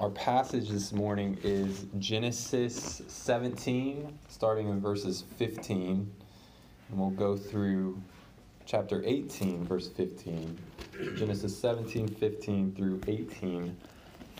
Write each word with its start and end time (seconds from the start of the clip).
Our 0.00 0.10
passage 0.10 0.68
this 0.68 0.92
morning 0.92 1.36
is 1.42 1.86
Genesis 1.98 3.02
17, 3.08 4.16
starting 4.28 4.68
in 4.68 4.80
verses 4.80 5.24
15. 5.38 6.08
And 6.88 6.98
we'll 7.00 7.10
go 7.10 7.36
through 7.36 8.00
chapter 8.64 9.02
18, 9.04 9.64
verse 9.64 9.88
15. 9.88 10.56
Genesis 11.16 11.58
17, 11.58 12.06
15 12.06 12.76
through 12.76 13.00
18, 13.08 13.76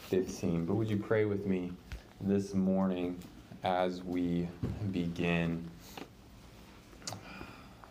15. 0.03 0.65
But 0.65 0.75
would 0.75 0.89
you 0.89 0.97
pray 0.97 1.25
with 1.25 1.45
me 1.45 1.73
this 2.21 2.55
morning 2.55 3.19
as 3.65 4.01
we 4.05 4.47
begin? 4.93 5.69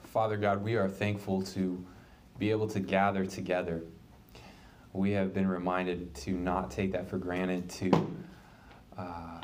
Father 0.06 0.38
God, 0.38 0.64
we 0.64 0.78
are 0.78 0.88
thankful 0.88 1.42
to 1.42 1.84
be 2.40 2.50
able 2.50 2.70
to 2.70 2.80
gather 2.80 3.26
together 3.26 3.82
we 4.94 5.12
have 5.12 5.34
been 5.34 5.48
reminded 5.48 6.14
to 6.16 6.32
not 6.32 6.72
take 6.72 6.92
that 6.94 7.10
for 7.10 7.18
granted, 7.18 7.70
to 7.70 7.92
uh, 8.98 9.42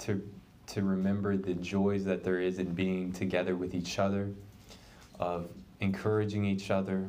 to 0.00 0.22
to 0.66 0.82
remember 0.82 1.36
the 1.36 1.54
joys 1.54 2.04
that 2.04 2.24
there 2.24 2.40
is 2.40 2.58
in 2.58 2.72
being 2.72 3.12
together 3.12 3.54
with 3.54 3.74
each 3.74 3.98
other, 3.98 4.30
of 5.20 5.48
encouraging 5.80 6.44
each 6.44 6.70
other, 6.70 7.08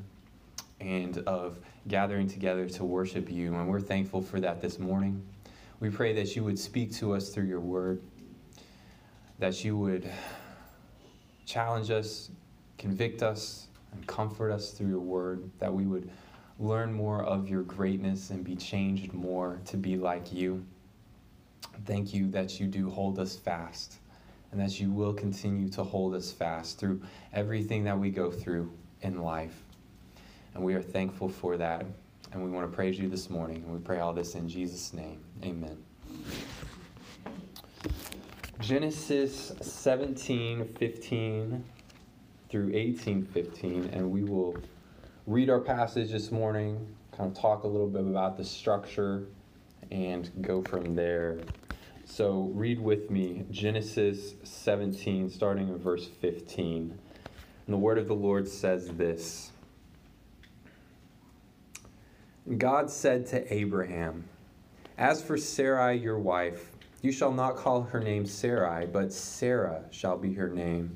and 0.80 1.20
of 1.20 1.58
gathering 1.88 2.28
together 2.28 2.68
to 2.68 2.84
worship 2.84 3.32
you. 3.32 3.56
And 3.56 3.68
we're 3.68 3.80
thankful 3.80 4.22
for 4.22 4.40
that 4.42 4.62
this 4.62 4.78
morning. 4.78 5.26
We 5.80 5.90
pray 5.90 6.14
that 6.14 6.36
you 6.36 6.44
would 6.44 6.60
speak 6.60 6.94
to 6.96 7.14
us 7.14 7.30
through 7.30 7.46
your 7.46 7.60
word, 7.60 8.02
that 9.40 9.64
you 9.64 9.78
would 9.78 10.10
challenge 11.46 11.92
us, 11.92 12.30
convict 12.78 13.24
us, 13.24 13.68
and 13.92 14.06
comfort 14.08 14.52
us 14.52 14.72
through 14.72 14.90
your 14.90 15.00
word, 15.00 15.50
that 15.60 15.74
we 15.74 15.86
would 15.86 16.10
learn 16.60 16.94
more 16.94 17.24
of 17.24 17.50
your 17.50 17.64
greatness 17.64 18.30
and 18.30 18.44
be 18.44 18.56
changed 18.56 19.14
more 19.14 19.60
to 19.66 19.78
be 19.78 19.98
like 19.98 20.32
you. 20.32 20.66
Thank 21.86 22.14
you 22.14 22.30
that 22.32 22.60
you 22.60 22.68
do 22.68 22.90
hold 22.90 23.20
us 23.20 23.36
fast 23.36 23.98
and 24.52 24.62
that 24.62 24.80
you 24.80 24.90
will 24.90 25.14
continue 25.14 25.68
to 25.70 25.84
hold 25.84 26.16
us 26.16 26.32
fast 26.32 26.80
through 26.80 27.02
everything 27.34 27.84
that 27.84 28.00
we 28.00 28.10
go 28.10 28.32
through 28.32 28.72
in 29.02 29.22
life. 29.22 29.64
And 30.54 30.64
we 30.64 30.74
are 30.74 30.82
thankful 30.82 31.28
for 31.28 31.58
that. 31.58 31.86
And 32.32 32.44
we 32.44 32.50
want 32.50 32.70
to 32.70 32.74
praise 32.74 32.98
you 32.98 33.10
this 33.10 33.30
morning. 33.30 33.58
And 33.58 33.74
we 33.74 33.80
pray 33.80 34.00
all 34.00 34.14
this 34.14 34.36
in 34.36 34.48
Jesus' 34.48 34.94
name. 34.94 35.20
Amen. 35.44 35.78
Genesis 38.62 39.52
17 39.62 40.74
15 40.80 41.64
through 42.50 42.72
18 42.74 43.26
15. 43.26 43.90
And 43.92 44.10
we 44.10 44.24
will 44.24 44.56
read 45.28 45.50
our 45.50 45.60
passage 45.60 46.12
this 46.12 46.32
morning, 46.32 46.86
kind 47.12 47.32
of 47.32 47.40
talk 47.40 47.64
a 47.64 47.68
little 47.68 47.88
bit 47.88 48.02
about 48.02 48.38
the 48.38 48.46
structure, 48.46 49.28
and 49.90 50.30
go 50.42 50.62
from 50.62 50.94
there. 50.96 51.40
So, 52.06 52.52
read 52.54 52.80
with 52.80 53.10
me 53.10 53.44
Genesis 53.50 54.36
17, 54.44 55.32
starting 55.32 55.70
in 55.70 55.80
verse 55.80 56.08
15. 56.08 56.96
And 57.66 57.74
the 57.74 57.78
word 57.78 57.98
of 57.98 58.08
the 58.08 58.14
Lord 58.14 58.48
says 58.48 58.90
this 58.90 59.52
God 62.60 62.92
said 62.92 63.26
to 63.28 63.52
Abraham, 63.52 64.26
As 65.00 65.24
for 65.24 65.38
Sarai, 65.38 65.98
your 65.98 66.20
wife, 66.20 66.72
you 67.02 67.12
shall 67.12 67.32
not 67.32 67.56
call 67.56 67.82
her 67.82 68.00
name 68.00 68.28
Sarai, 68.28 68.86
but 68.86 69.12
Sarah 69.12 69.86
shall 69.90 70.18
be 70.18 70.34
her 70.36 70.50
name. 70.50 70.96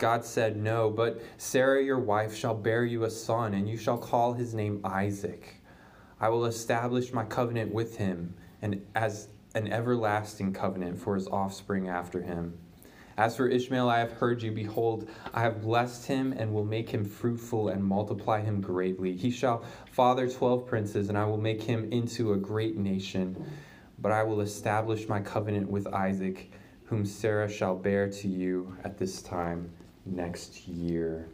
God 0.00 0.24
said, 0.24 0.56
No, 0.56 0.88
but 0.88 1.20
Sarah 1.36 1.84
your 1.84 1.98
wife 1.98 2.34
shall 2.34 2.54
bear 2.54 2.86
you 2.86 3.04
a 3.04 3.10
son, 3.10 3.52
and 3.52 3.68
you 3.68 3.76
shall 3.76 3.98
call 3.98 4.32
his 4.32 4.54
name 4.54 4.80
Isaac. 4.82 5.56
I 6.18 6.30
will 6.30 6.46
establish 6.46 7.12
my 7.12 7.24
covenant 7.24 7.74
with 7.74 7.98
him, 7.98 8.34
and 8.62 8.80
as 8.94 9.28
an 9.54 9.70
everlasting 9.70 10.54
covenant 10.54 10.98
for 10.98 11.14
his 11.14 11.28
offspring 11.28 11.88
after 11.88 12.22
him. 12.22 12.58
As 13.18 13.36
for 13.36 13.46
Ishmael, 13.46 13.90
I 13.90 13.98
have 13.98 14.12
heard 14.12 14.42
you. 14.42 14.52
Behold, 14.52 15.06
I 15.34 15.42
have 15.42 15.60
blessed 15.60 16.06
him 16.06 16.32
and 16.32 16.54
will 16.54 16.64
make 16.64 16.88
him 16.88 17.04
fruitful 17.04 17.68
and 17.68 17.84
multiply 17.84 18.40
him 18.40 18.62
greatly. 18.62 19.14
He 19.14 19.30
shall 19.30 19.64
father 19.92 20.30
twelve 20.30 20.66
princes, 20.66 21.10
and 21.10 21.18
I 21.18 21.26
will 21.26 21.36
make 21.36 21.62
him 21.62 21.92
into 21.92 22.32
a 22.32 22.38
great 22.38 22.78
nation. 22.78 23.44
But 23.98 24.12
I 24.12 24.22
will 24.22 24.40
establish 24.40 25.08
my 25.08 25.20
covenant 25.20 25.70
with 25.70 25.86
Isaac, 25.88 26.52
whom 26.84 27.04
Sarah 27.04 27.50
shall 27.50 27.76
bear 27.76 28.08
to 28.08 28.28
you 28.28 28.74
at 28.82 28.96
this 28.96 29.20
time 29.20 29.70
next 30.10 30.66
year. 30.66 31.28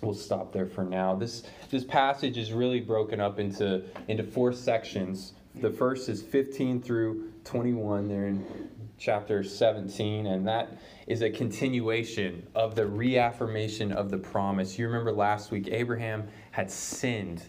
We'll 0.00 0.14
stop 0.14 0.52
there 0.52 0.66
for 0.66 0.84
now. 0.84 1.14
This 1.14 1.44
this 1.70 1.84
passage 1.84 2.36
is 2.36 2.52
really 2.52 2.80
broken 2.80 3.20
up 3.20 3.38
into 3.38 3.82
into 4.08 4.22
four 4.22 4.52
sections. 4.52 5.32
The 5.56 5.70
first 5.70 6.08
is 6.08 6.20
15 6.20 6.82
through 6.82 7.32
21 7.44 8.08
there 8.08 8.26
in 8.26 8.44
chapter 8.98 9.44
17 9.44 10.26
and 10.26 10.46
that 10.46 10.78
is 11.06 11.22
a 11.22 11.30
continuation 11.30 12.46
of 12.54 12.74
the 12.74 12.86
reaffirmation 12.86 13.92
of 13.92 14.10
the 14.10 14.18
promise. 14.18 14.78
You 14.78 14.86
remember 14.86 15.12
last 15.12 15.50
week 15.50 15.68
Abraham 15.70 16.26
had 16.50 16.70
sinned 16.70 17.42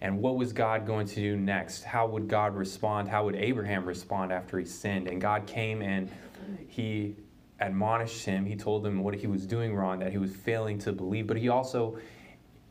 and 0.00 0.20
what 0.20 0.36
was 0.36 0.52
God 0.52 0.86
going 0.86 1.06
to 1.08 1.14
do 1.16 1.36
next? 1.36 1.82
How 1.82 2.06
would 2.06 2.28
God 2.28 2.54
respond? 2.54 3.08
How 3.08 3.24
would 3.24 3.34
Abraham 3.34 3.84
respond 3.84 4.32
after 4.32 4.58
he 4.58 4.64
sinned? 4.64 5.08
And 5.08 5.20
God 5.20 5.46
came 5.46 5.82
and 5.82 6.10
he 6.68 7.16
admonished 7.60 8.24
him. 8.24 8.46
He 8.46 8.56
told 8.56 8.86
him 8.86 9.02
what 9.02 9.14
he 9.14 9.26
was 9.26 9.46
doing 9.46 9.74
wrong, 9.74 9.98
that 9.98 10.12
he 10.12 10.18
was 10.18 10.34
failing 10.34 10.78
to 10.80 10.92
believe, 10.92 11.26
but 11.26 11.36
he 11.36 11.48
also 11.48 11.98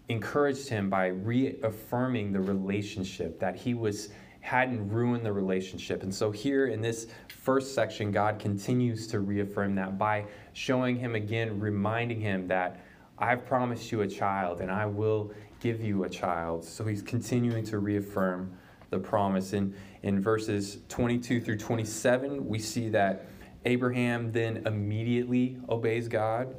encouraged 0.10 0.70
him 0.70 0.90
by 0.90 1.08
reaffirming 1.08 2.32
the 2.32 2.40
relationship 2.40 3.40
that 3.40 3.56
he 3.56 3.74
was 3.74 4.10
hadn't 4.40 4.88
ruined 4.90 5.26
the 5.26 5.34
relationship. 5.34 6.04
And 6.04 6.14
so 6.14 6.32
here 6.32 6.68
in 6.68 6.82
this 6.82 7.08
first 7.28 7.76
section 7.76 8.12
God 8.12 8.40
continues 8.40 9.06
to 9.08 9.20
reaffirm 9.20 9.76
that 9.76 9.98
by 9.98 10.26
showing 10.54 10.96
him 10.96 11.16
again 11.16 11.60
reminding 11.60 12.22
him 12.22 12.48
that 12.48 12.80
I've 13.20 13.46
promised 13.46 13.92
you 13.92 14.02
a 14.02 14.08
child 14.08 14.62
and 14.62 14.72
I 14.72 14.86
will 14.86 15.34
give 15.60 15.82
you 15.82 16.06
a 16.06 16.10
child. 16.10 16.64
So 16.64 16.86
he's 16.86 17.02
continuing 17.02 17.66
to 17.66 17.80
reaffirm 17.80 18.54
the 18.90 19.00
promise 19.00 19.52
in 19.52 19.76
in 20.04 20.22
verses 20.22 20.78
22 20.88 21.42
through 21.42 21.58
27 21.58 22.48
we 22.48 22.58
see 22.58 22.88
that 22.88 23.26
Abraham 23.68 24.32
then 24.32 24.64
immediately 24.66 25.58
obeys 25.68 26.08
God. 26.08 26.56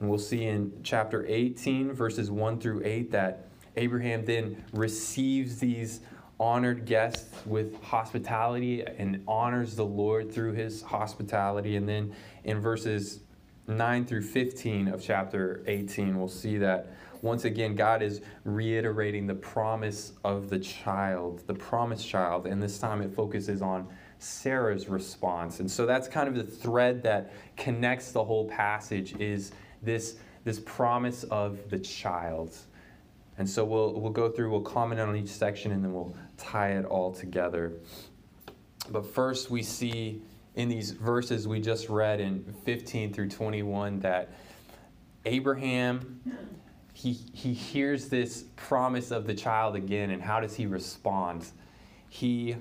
And 0.00 0.08
we'll 0.08 0.18
see 0.18 0.46
in 0.46 0.72
chapter 0.82 1.26
18, 1.26 1.92
verses 1.92 2.30
1 2.30 2.58
through 2.58 2.82
8, 2.84 3.10
that 3.12 3.48
Abraham 3.76 4.24
then 4.24 4.64
receives 4.72 5.58
these 5.58 6.00
honored 6.40 6.86
guests 6.86 7.44
with 7.44 7.80
hospitality 7.82 8.82
and 8.82 9.22
honors 9.28 9.76
the 9.76 9.84
Lord 9.84 10.32
through 10.32 10.52
his 10.52 10.80
hospitality. 10.80 11.76
And 11.76 11.86
then 11.86 12.14
in 12.44 12.60
verses 12.60 13.20
9 13.66 14.06
through 14.06 14.22
15 14.22 14.88
of 14.88 15.02
chapter 15.02 15.62
18, 15.66 16.16
we'll 16.18 16.28
see 16.28 16.56
that 16.58 16.94
once 17.20 17.44
again, 17.44 17.74
God 17.74 18.00
is 18.00 18.20
reiterating 18.44 19.26
the 19.26 19.34
promise 19.34 20.12
of 20.24 20.48
the 20.48 20.58
child, 20.58 21.42
the 21.46 21.54
promised 21.54 22.08
child. 22.08 22.46
And 22.46 22.62
this 22.62 22.78
time 22.78 23.02
it 23.02 23.12
focuses 23.12 23.60
on 23.60 23.88
Sarah's 24.18 24.88
response. 24.88 25.60
And 25.60 25.70
so 25.70 25.86
that's 25.86 26.08
kind 26.08 26.28
of 26.28 26.34
the 26.34 26.44
thread 26.44 27.02
that 27.04 27.32
connects 27.56 28.12
the 28.12 28.24
whole 28.24 28.48
passage 28.48 29.14
is 29.20 29.52
this, 29.82 30.16
this 30.44 30.60
promise 30.60 31.24
of 31.24 31.70
the 31.70 31.78
child. 31.78 32.56
And 33.38 33.48
so 33.48 33.64
we'll, 33.64 33.94
we'll 33.94 34.10
go 34.10 34.28
through, 34.28 34.50
we'll 34.50 34.60
comment 34.60 35.00
on 35.00 35.14
each 35.16 35.28
section, 35.28 35.70
and 35.70 35.84
then 35.84 35.92
we'll 35.92 36.14
tie 36.36 36.70
it 36.70 36.84
all 36.84 37.12
together. 37.12 37.72
But 38.90 39.06
first, 39.06 39.50
we 39.50 39.62
see 39.62 40.22
in 40.56 40.68
these 40.68 40.90
verses 40.90 41.46
we 41.46 41.60
just 41.60 41.88
read 41.88 42.20
in 42.20 42.42
15 42.64 43.12
through 43.12 43.28
21 43.28 44.00
that 44.00 44.30
Abraham, 45.24 46.20
he, 46.94 47.12
he 47.12 47.52
hears 47.52 48.08
this 48.08 48.44
promise 48.56 49.12
of 49.12 49.26
the 49.26 49.34
child 49.34 49.76
again, 49.76 50.10
and 50.10 50.20
how 50.20 50.40
does 50.40 50.56
he 50.56 50.66
respond? 50.66 51.46
He 52.08 52.56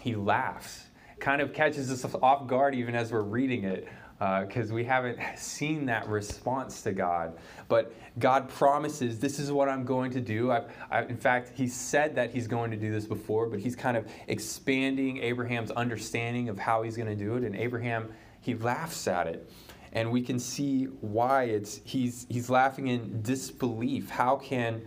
he 0.00 0.14
laughs. 0.14 0.84
Kind 1.18 1.40
of 1.40 1.52
catches 1.52 1.90
us 1.90 2.14
off 2.22 2.46
guard 2.46 2.74
even 2.74 2.94
as 2.94 3.12
we're 3.12 3.22
reading 3.22 3.64
it. 3.64 3.88
because 4.18 4.70
uh, 4.70 4.74
we 4.74 4.84
haven't 4.84 5.18
seen 5.36 5.86
that 5.86 6.08
response 6.08 6.82
to 6.82 6.92
God. 6.92 7.36
But 7.68 7.92
God 8.18 8.48
promises, 8.48 9.18
This 9.18 9.38
is 9.38 9.50
what 9.50 9.68
I'm 9.68 9.84
going 9.84 10.10
to 10.12 10.20
do. 10.20 10.50
I, 10.50 10.64
I, 10.90 11.02
in 11.02 11.16
fact, 11.16 11.52
He 11.54 11.68
said 11.68 12.14
that 12.16 12.32
He's 12.32 12.46
going 12.46 12.70
to 12.70 12.76
do 12.76 12.92
this 12.92 13.06
before, 13.06 13.46
but 13.46 13.60
He's 13.60 13.76
kind 13.76 13.96
of 13.96 14.06
expanding 14.28 15.18
Abraham's 15.18 15.70
understanding 15.70 16.48
of 16.48 16.58
how 16.58 16.82
He's 16.82 16.96
going 16.96 17.08
to 17.08 17.16
do 17.16 17.36
it. 17.36 17.44
And 17.44 17.56
Abraham, 17.56 18.12
he 18.46 18.54
laughs 18.54 19.08
at 19.08 19.26
it. 19.26 19.50
And 19.92 20.12
we 20.12 20.22
can 20.22 20.38
see 20.38 20.84
why 21.00 21.44
it's 21.44 21.80
he's 21.84 22.26
he's 22.28 22.48
laughing 22.48 22.86
in 22.86 23.22
disbelief. 23.22 24.08
How 24.08 24.36
can 24.36 24.82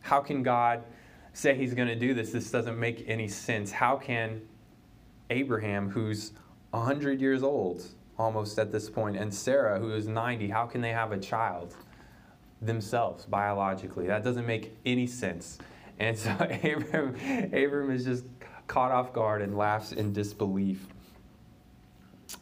how 0.00 0.20
can 0.20 0.42
God 0.42 0.82
say 1.32 1.54
he's 1.54 1.74
going 1.74 1.88
to 1.88 1.96
do 1.96 2.14
this? 2.14 2.30
This 2.30 2.50
doesn't 2.50 2.78
make 2.78 3.04
any 3.08 3.28
sense. 3.28 3.72
How 3.72 3.96
can 3.96 4.42
Abraham, 5.30 5.90
who's 5.90 6.32
100 6.70 7.20
years 7.20 7.42
old, 7.42 7.84
almost 8.18 8.58
at 8.58 8.72
this 8.72 8.90
point, 8.90 9.16
and 9.16 9.32
Sarah, 9.32 9.78
who 9.78 9.92
is 9.94 10.06
90, 10.06 10.48
how 10.48 10.66
can 10.66 10.80
they 10.80 10.90
have 10.90 11.12
a 11.12 11.18
child 11.18 11.74
themselves 12.60 13.24
biologically? 13.26 14.06
That 14.06 14.24
doesn't 14.24 14.46
make 14.46 14.76
any 14.84 15.06
sense. 15.06 15.58
And 15.98 16.18
so 16.18 16.30
Abram, 16.64 17.14
Abram 17.52 17.90
is 17.90 18.04
just 18.04 18.24
caught 18.66 18.92
off 18.92 19.12
guard 19.12 19.42
and 19.42 19.56
laughs 19.56 19.92
in 19.92 20.12
disbelief. 20.12 20.86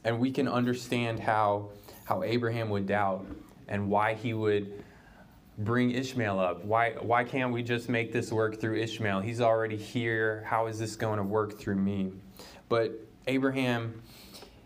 And 0.05 0.19
we 0.19 0.31
can 0.31 0.49
understand 0.49 1.21
how, 1.21 1.71
how 2.05 2.23
Abraham 2.23 2.71
would 2.71 2.87
doubt 2.87 3.27
and 3.69 3.89
why 3.89 4.15
he 4.15 4.35
would 4.35 4.85
bring 5.59 5.91
Ishmael 5.91 6.39
up. 6.39 6.65
Why, 6.65 6.93
why 7.01 7.25
can't 7.25 7.53
we 7.53 7.63
just 7.63 7.89
make 7.89 8.13
this 8.13 8.33
work 8.33 8.61
through 8.61 8.77
Ishmael? 8.77 9.21
He's 9.21 9.41
already 9.41 9.77
here. 9.77 10.45
How 10.47 10.67
is 10.67 10.79
this 10.79 10.97
going 10.97 11.19
to 11.19 11.25
work 11.25 11.59
through 11.59 11.77
me? 11.77 12.13
But 12.69 12.93
Abraham 13.27 14.03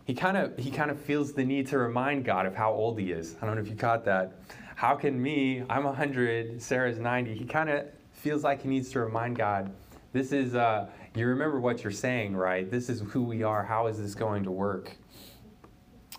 he 0.04 0.14
kind 0.14 0.36
of 0.36 0.56
he 0.58 0.70
kind 0.70 0.90
of 0.90 1.00
feels 1.00 1.32
the 1.32 1.44
need 1.44 1.68
to 1.68 1.78
remind 1.78 2.24
God 2.24 2.46
of 2.46 2.54
how 2.54 2.72
old 2.72 2.98
he 2.98 3.12
is. 3.12 3.36
I 3.40 3.46
don't 3.46 3.54
know 3.54 3.62
if 3.62 3.68
you 3.68 3.76
caught 3.76 4.04
that. 4.06 4.32
How 4.74 4.94
can 4.96 5.20
me? 5.20 5.62
I'm 5.70 5.84
100. 5.84 6.60
Sarah's 6.60 6.98
90. 6.98 7.34
He 7.34 7.44
kind 7.44 7.70
of 7.70 7.86
feels 8.12 8.42
like 8.42 8.62
he 8.62 8.68
needs 8.68 8.90
to 8.90 9.00
remind 9.00 9.36
God. 9.36 9.72
This 10.12 10.32
is 10.32 10.54
uh, 10.54 10.88
you 11.14 11.26
remember 11.26 11.60
what 11.60 11.84
you're 11.84 11.92
saying, 11.92 12.34
right? 12.36 12.68
This 12.70 12.88
is 12.88 13.00
who 13.00 13.22
we 13.22 13.42
are. 13.42 13.62
How 13.62 13.86
is 13.86 13.98
this 13.98 14.14
going 14.14 14.44
to 14.44 14.50
work? 14.50 14.96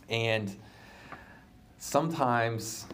And 0.09 0.55
sometimes 1.77 2.85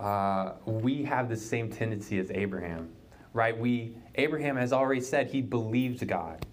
uh, 0.00 0.52
we 0.66 1.02
have 1.04 1.28
the 1.28 1.36
same 1.36 1.70
tendency 1.70 2.18
as 2.18 2.30
Abraham, 2.30 2.90
right? 3.32 3.56
We 3.56 3.96
Abraham 4.16 4.56
has 4.56 4.72
already 4.72 5.00
said 5.00 5.28
he 5.28 5.42
believed 5.42 6.06
God, 6.06 6.44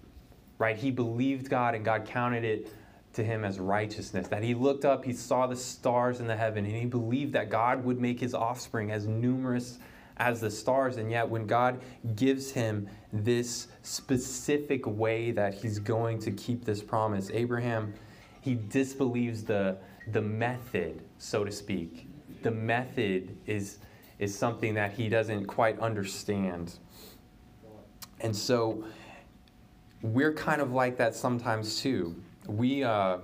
right? 0.58 0.76
He 0.76 0.90
believed 0.90 1.48
God, 1.48 1.74
and 1.74 1.84
God 1.84 2.04
counted 2.06 2.44
it 2.44 2.72
to 3.14 3.24
him 3.24 3.44
as 3.44 3.58
righteousness. 3.58 4.28
That 4.28 4.42
he 4.42 4.54
looked 4.54 4.84
up, 4.84 5.04
he 5.04 5.12
saw 5.12 5.46
the 5.46 5.56
stars 5.56 6.20
in 6.20 6.26
the 6.26 6.36
heaven, 6.36 6.64
and 6.64 6.74
he 6.74 6.86
believed 6.86 7.32
that 7.34 7.50
God 7.50 7.84
would 7.84 8.00
make 8.00 8.20
his 8.20 8.34
offspring 8.34 8.90
as 8.90 9.06
numerous 9.06 9.78
as 10.16 10.40
the 10.40 10.50
stars. 10.50 10.96
And 10.96 11.10
yet, 11.10 11.28
when 11.28 11.46
God 11.46 11.80
gives 12.16 12.50
him 12.50 12.88
this 13.12 13.68
specific 13.82 14.86
way 14.86 15.30
that 15.32 15.54
he's 15.54 15.78
going 15.78 16.18
to 16.20 16.30
keep 16.30 16.64
this 16.64 16.82
promise, 16.82 17.30
Abraham, 17.32 17.94
he 18.40 18.54
disbelieves 18.54 19.44
the, 19.44 19.78
the 20.12 20.20
method, 20.20 21.02
so 21.18 21.44
to 21.44 21.52
speak. 21.52 22.06
The 22.44 22.52
method 22.52 23.36
is, 23.46 23.78
is 24.20 24.38
something 24.38 24.74
that 24.74 24.92
he 24.92 25.08
doesn't 25.08 25.46
quite 25.46 25.78
understand. 25.80 26.78
And 28.20 28.34
so, 28.34 28.84
we're 30.00 30.32
kind 30.34 30.60
of 30.60 30.72
like 30.72 30.98
that 30.98 31.14
sometimes 31.14 31.80
too 31.80 32.14
we 32.46 32.84
uh, 32.84 33.18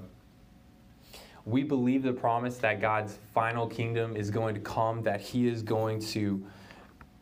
we 1.45 1.63
believe 1.63 2.03
the 2.03 2.13
promise 2.13 2.59
that 2.59 2.81
God's 2.81 3.19
final 3.35 3.67
kingdom 3.67 4.17
is 4.17 4.31
going 4.31 4.55
to 4.55 4.61
come, 4.61 5.03
that 5.03 5.21
He 5.21 5.49
is 5.49 5.63
going 5.63 6.01
to 6.01 6.45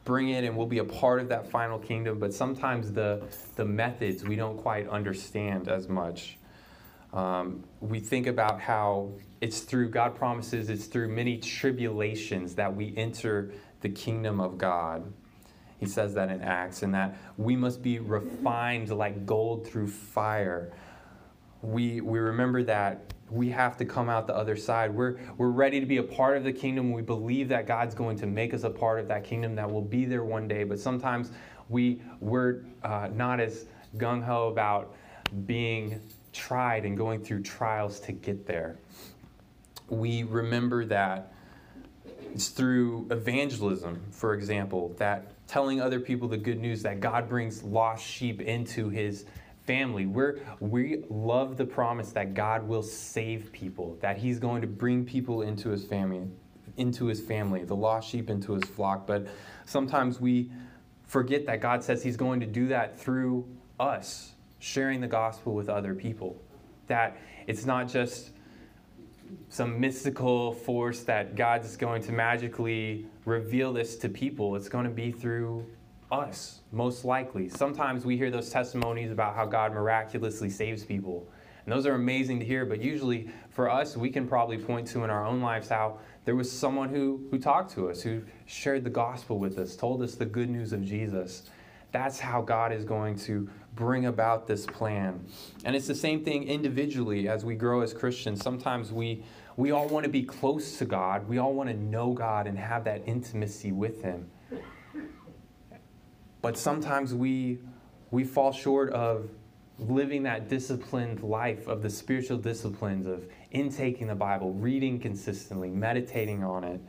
bring 0.05 0.31
it, 0.31 0.45
and 0.45 0.57
we'll 0.57 0.67
be 0.67 0.79
a 0.79 0.85
part 0.85 1.21
of 1.21 1.29
that 1.29 1.51
final 1.51 1.79
kingdom. 1.79 2.19
But 2.19 2.33
sometimes 2.35 2.93
the 2.93 3.23
the 3.57 3.65
methods 3.65 4.25
we 4.25 4.37
don't 4.37 4.57
quite 4.57 4.89
understand 4.89 5.69
as 5.69 5.89
much. 5.89 6.39
Um, 7.13 7.65
we 7.81 8.01
think 8.01 8.27
about 8.27 8.61
how 8.61 9.13
it's 9.41 9.61
through 9.61 9.91
God 9.91 10.15
promises, 10.15 10.69
it's 10.69 10.87
through 10.87 11.09
many 11.09 11.39
tribulations 11.39 12.55
that 12.57 12.75
we 12.75 12.95
enter 12.97 13.53
the 13.81 13.89
kingdom 13.89 14.41
of 14.41 14.59
God. 14.59 15.13
He 15.79 15.87
says 15.87 16.15
that 16.15 16.31
in 16.31 16.43
Acts, 16.43 16.83
and 16.83 16.93
that 16.95 17.17
we 17.37 17.57
must 17.57 17.83
be 17.83 17.99
refined 17.99 18.91
like 18.91 19.25
gold 19.25 19.67
through 19.67 19.89
fire 19.89 20.73
we, 21.63 22.01
we 22.01 22.19
remember 22.19 22.63
that 22.65 23.13
we 23.31 23.51
have 23.51 23.77
to 23.77 23.85
come 23.85 24.09
out 24.09 24.27
the 24.27 24.35
other 24.35 24.57
side. 24.57 24.95
We're, 24.95 25.19
we're 25.37 25.51
ready 25.51 25.81
to 25.81 25.87
be 25.87 25.99
a 25.99 26.03
part 26.03 26.37
of 26.37 26.45
the 26.45 26.53
kingdom. 26.53 26.93
We 26.93 27.03
believe 27.03 27.49
that 27.49 27.67
God's 27.67 27.95
going 27.95 28.17
to 28.19 28.27
make 28.27 28.55
us 28.55 28.65
a 28.65 28.71
part 28.71 29.01
of 29.01 29.09
that 29.09 29.25
kingdom, 29.25 29.55
that 29.57 29.71
we'll 29.71 29.83
be 29.83 30.05
there 30.05 30.25
one 30.25 30.49
day. 30.49 30.65
But 30.65 30.79
sometimes 30.79 31.33
we, 31.69 32.01
we're 32.21 32.63
uh, 32.83 33.09
not 33.13 33.41
as 33.41 33.67
gung 33.97 34.23
ho 34.23 34.49
about 34.49 34.95
being 35.47 36.01
tried 36.33 36.85
and 36.85 36.97
going 36.97 37.23
through 37.23 37.43
trials 37.43 38.01
to 38.01 38.13
get 38.13 38.47
there. 38.47 38.79
We 39.89 40.23
remember 40.23 40.85
that 40.87 41.33
it's 42.35 42.49
through 42.49 43.09
evangelism, 43.11 44.03
for 44.11 44.35
example, 44.35 44.95
that 44.99 45.33
telling 45.47 45.81
other 45.81 45.99
people 45.99 46.29
the 46.29 46.37
good 46.37 46.61
news 46.61 46.83
that 46.83 47.01
God 47.01 47.29
brings 47.29 47.63
lost 47.63 48.05
sheep 48.05 48.41
into 48.41 48.91
his 48.91 49.25
family. 49.69 50.07
We're, 50.07 50.39
we 50.61 51.05
love 51.11 51.59
the 51.59 51.67
promise 51.67 52.13
that 52.13 52.33
God 52.33 52.67
will 52.67 52.83
save 52.83 53.53
people, 53.53 53.99
that 54.01 54.17
He's 54.17 54.39
going 54.39 54.63
to 54.63 54.67
bring 54.67 55.05
people 55.05 55.43
into 55.43 55.69
His 55.69 55.85
family, 55.85 56.27
into 56.79 57.05
His 57.05 57.21
family, 57.21 57.65
the 57.65 57.77
lost 57.77 58.09
sheep 58.09 58.31
into 58.31 58.55
His 58.55 58.65
flock. 58.65 59.07
But 59.07 59.27
sometimes 59.67 60.19
we 60.23 60.51
forget 61.07 61.45
that 61.47 61.61
God 61.61 61.85
says 61.85 62.03
He's 62.03 62.17
going 62.17 62.41
to 62.41 62.47
do 62.47 62.69
that 62.69 62.99
through 62.99 63.47
us, 63.79 64.33
sharing 64.59 65.01
the 65.01 65.09
gospel 65.09 65.55
with 65.55 65.69
other 65.69 65.95
people. 65.95 66.37
That 66.87 67.17
it's 67.47 67.65
not 67.67 67.89
just 67.89 68.31
some 69.49 69.79
mystical 69.79 70.53
force 70.53 71.01
that 71.05 71.37
God's 71.37 71.77
going 71.77 72.03
to 72.03 72.13
magically 72.13 73.07
reveal 73.25 73.73
this 73.73 73.97
to 73.97 74.09
people. 74.09 74.57
It's 74.57 74.69
going 74.69 74.85
to 74.85 74.91
be 74.91 75.13
through 75.13 75.67
us, 76.11 76.61
most 76.73 77.05
likely. 77.05 77.49
Sometimes 77.49 78.05
we 78.05 78.17
hear 78.17 78.31
those 78.31 78.51
testimonies 78.51 79.11
about 79.11 79.35
how 79.35 79.45
God 79.45 79.73
miraculously 79.75 80.49
saves 80.49 80.85
people. 80.85 81.29
And 81.65 81.73
those 81.77 81.85
are 81.85 81.95
amazing 81.95 82.41
to 82.41 82.47
hear, 82.47 82.65
but 82.65 82.81
usually 82.81 83.29
for 83.51 83.71
us, 83.71 83.95
we 83.95 84.09
can 84.09 84.27
probably 84.27 84.57
point 84.57 84.89
to 84.89 85.05
in 85.05 85.11
our 85.11 85.27
own 85.27 85.43
lives 85.43 85.69
how 85.69 85.99
there 86.25 86.35
was 86.35 86.51
someone 86.51 86.89
who, 86.89 87.27
who 87.31 87.39
talked 87.39 87.73
to 87.75 87.91
us, 87.91 88.01
who 88.01 88.23
shared 88.47 88.85
the 88.85 88.91
gospel 88.91 89.39
with 89.39 89.59
us, 89.59 89.77
told 89.77 90.01
us 90.01 90.15
the 90.15 90.25
good 90.25 90.49
news 90.49 90.73
of 90.73 90.83
Jesus. 90.83 91.51
That's 91.93 92.19
how 92.19 92.41
God 92.41 92.73
is 92.73 92.85
going 92.85 93.19
to 93.21 93.51
bring 93.79 94.07
about 94.07 94.49
this 94.49 94.67
plan. 94.67 95.25
And 95.65 95.77
it's 95.77 95.87
the 95.87 95.95
same 95.95 96.25
thing 96.25 96.49
individually 96.49 97.29
as 97.29 97.45
we 97.45 97.55
grow 97.55 97.81
as 97.81 97.95
Christians. 97.95 98.43
Sometimes 98.43 98.91
we, 98.91 99.23
we 99.57 99.71
all 99.71 99.87
want 99.87 100.05
to 100.05 100.11
be 100.11 100.25
close 100.25 100.79
to 100.79 100.85
God, 100.85 101.29
we 101.29 101.39
all 101.39 101.55
want 101.55 101.71
to 101.71 101.77
know 101.77 102.13
God 102.13 102.49
and 102.49 102.59
have 102.59 102.85
that 102.85 103.03
intimacy 103.07 103.71
with 103.71 104.03
Him. 104.03 104.29
But 106.43 106.59
sometimes 106.59 107.15
we, 107.15 107.59
we 108.11 108.25
fall 108.25 108.53
short 108.53 108.91
of 108.93 109.31
living 109.79 110.25
that 110.25 110.49
disciplined 110.49 111.23
life 111.23 111.69
of 111.69 111.83
the 111.83 111.91
spiritual 111.91 112.39
disciplines 112.39 113.07
of 113.07 113.29
intaking 113.53 114.09
the 114.09 114.15
Bible, 114.15 114.53
reading 114.55 114.99
consistently, 114.99 115.71
meditating 115.71 116.43
on 116.43 116.65
it, 116.65 116.81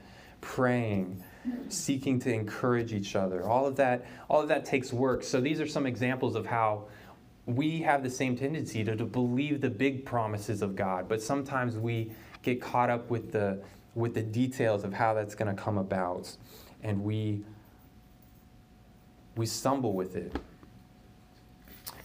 praying, 0.41 1.24
seeking 1.70 2.20
to 2.20 2.34
encourage 2.34 2.94
each 2.94 3.15
other. 3.15 3.48
All 3.48 3.65
of 3.65 3.75
that, 3.77 4.06
all 4.29 4.41
of 4.41 4.48
that 4.50 4.65
takes 4.65 4.91
work. 4.91 5.24
So 5.24 5.39
these 5.41 5.60
are 5.62 5.68
some 5.68 5.86
examples 5.86 6.36
of 6.36 6.46
how 6.46 6.86
we 7.46 7.82
have 7.82 8.03
the 8.03 8.10
same 8.10 8.38
tendency 8.38 8.84
to, 8.84 8.96
to 8.96 9.06
believe 9.06 9.62
the 9.62 9.70
big 9.70 10.06
promises 10.06 10.62
of 10.62 10.75
God, 10.75 11.10
but 11.10 11.22
sometimes 11.22 11.77
we 11.77 12.12
get 12.44 12.62
caught 12.62 12.89
up 12.89 13.10
with 13.10 13.32
the 13.32 13.62
with 13.96 14.13
the 14.13 14.22
details 14.22 14.84
of 14.84 14.94
how 14.94 15.13
that's 15.13 15.36
going 15.36 15.53
to 15.53 15.62
come 15.62 15.77
about, 15.77 16.36
and 16.84 17.03
we 17.03 17.44
we 19.36 19.46
stumble 19.46 19.94
with 19.94 20.15
it. 20.15 20.36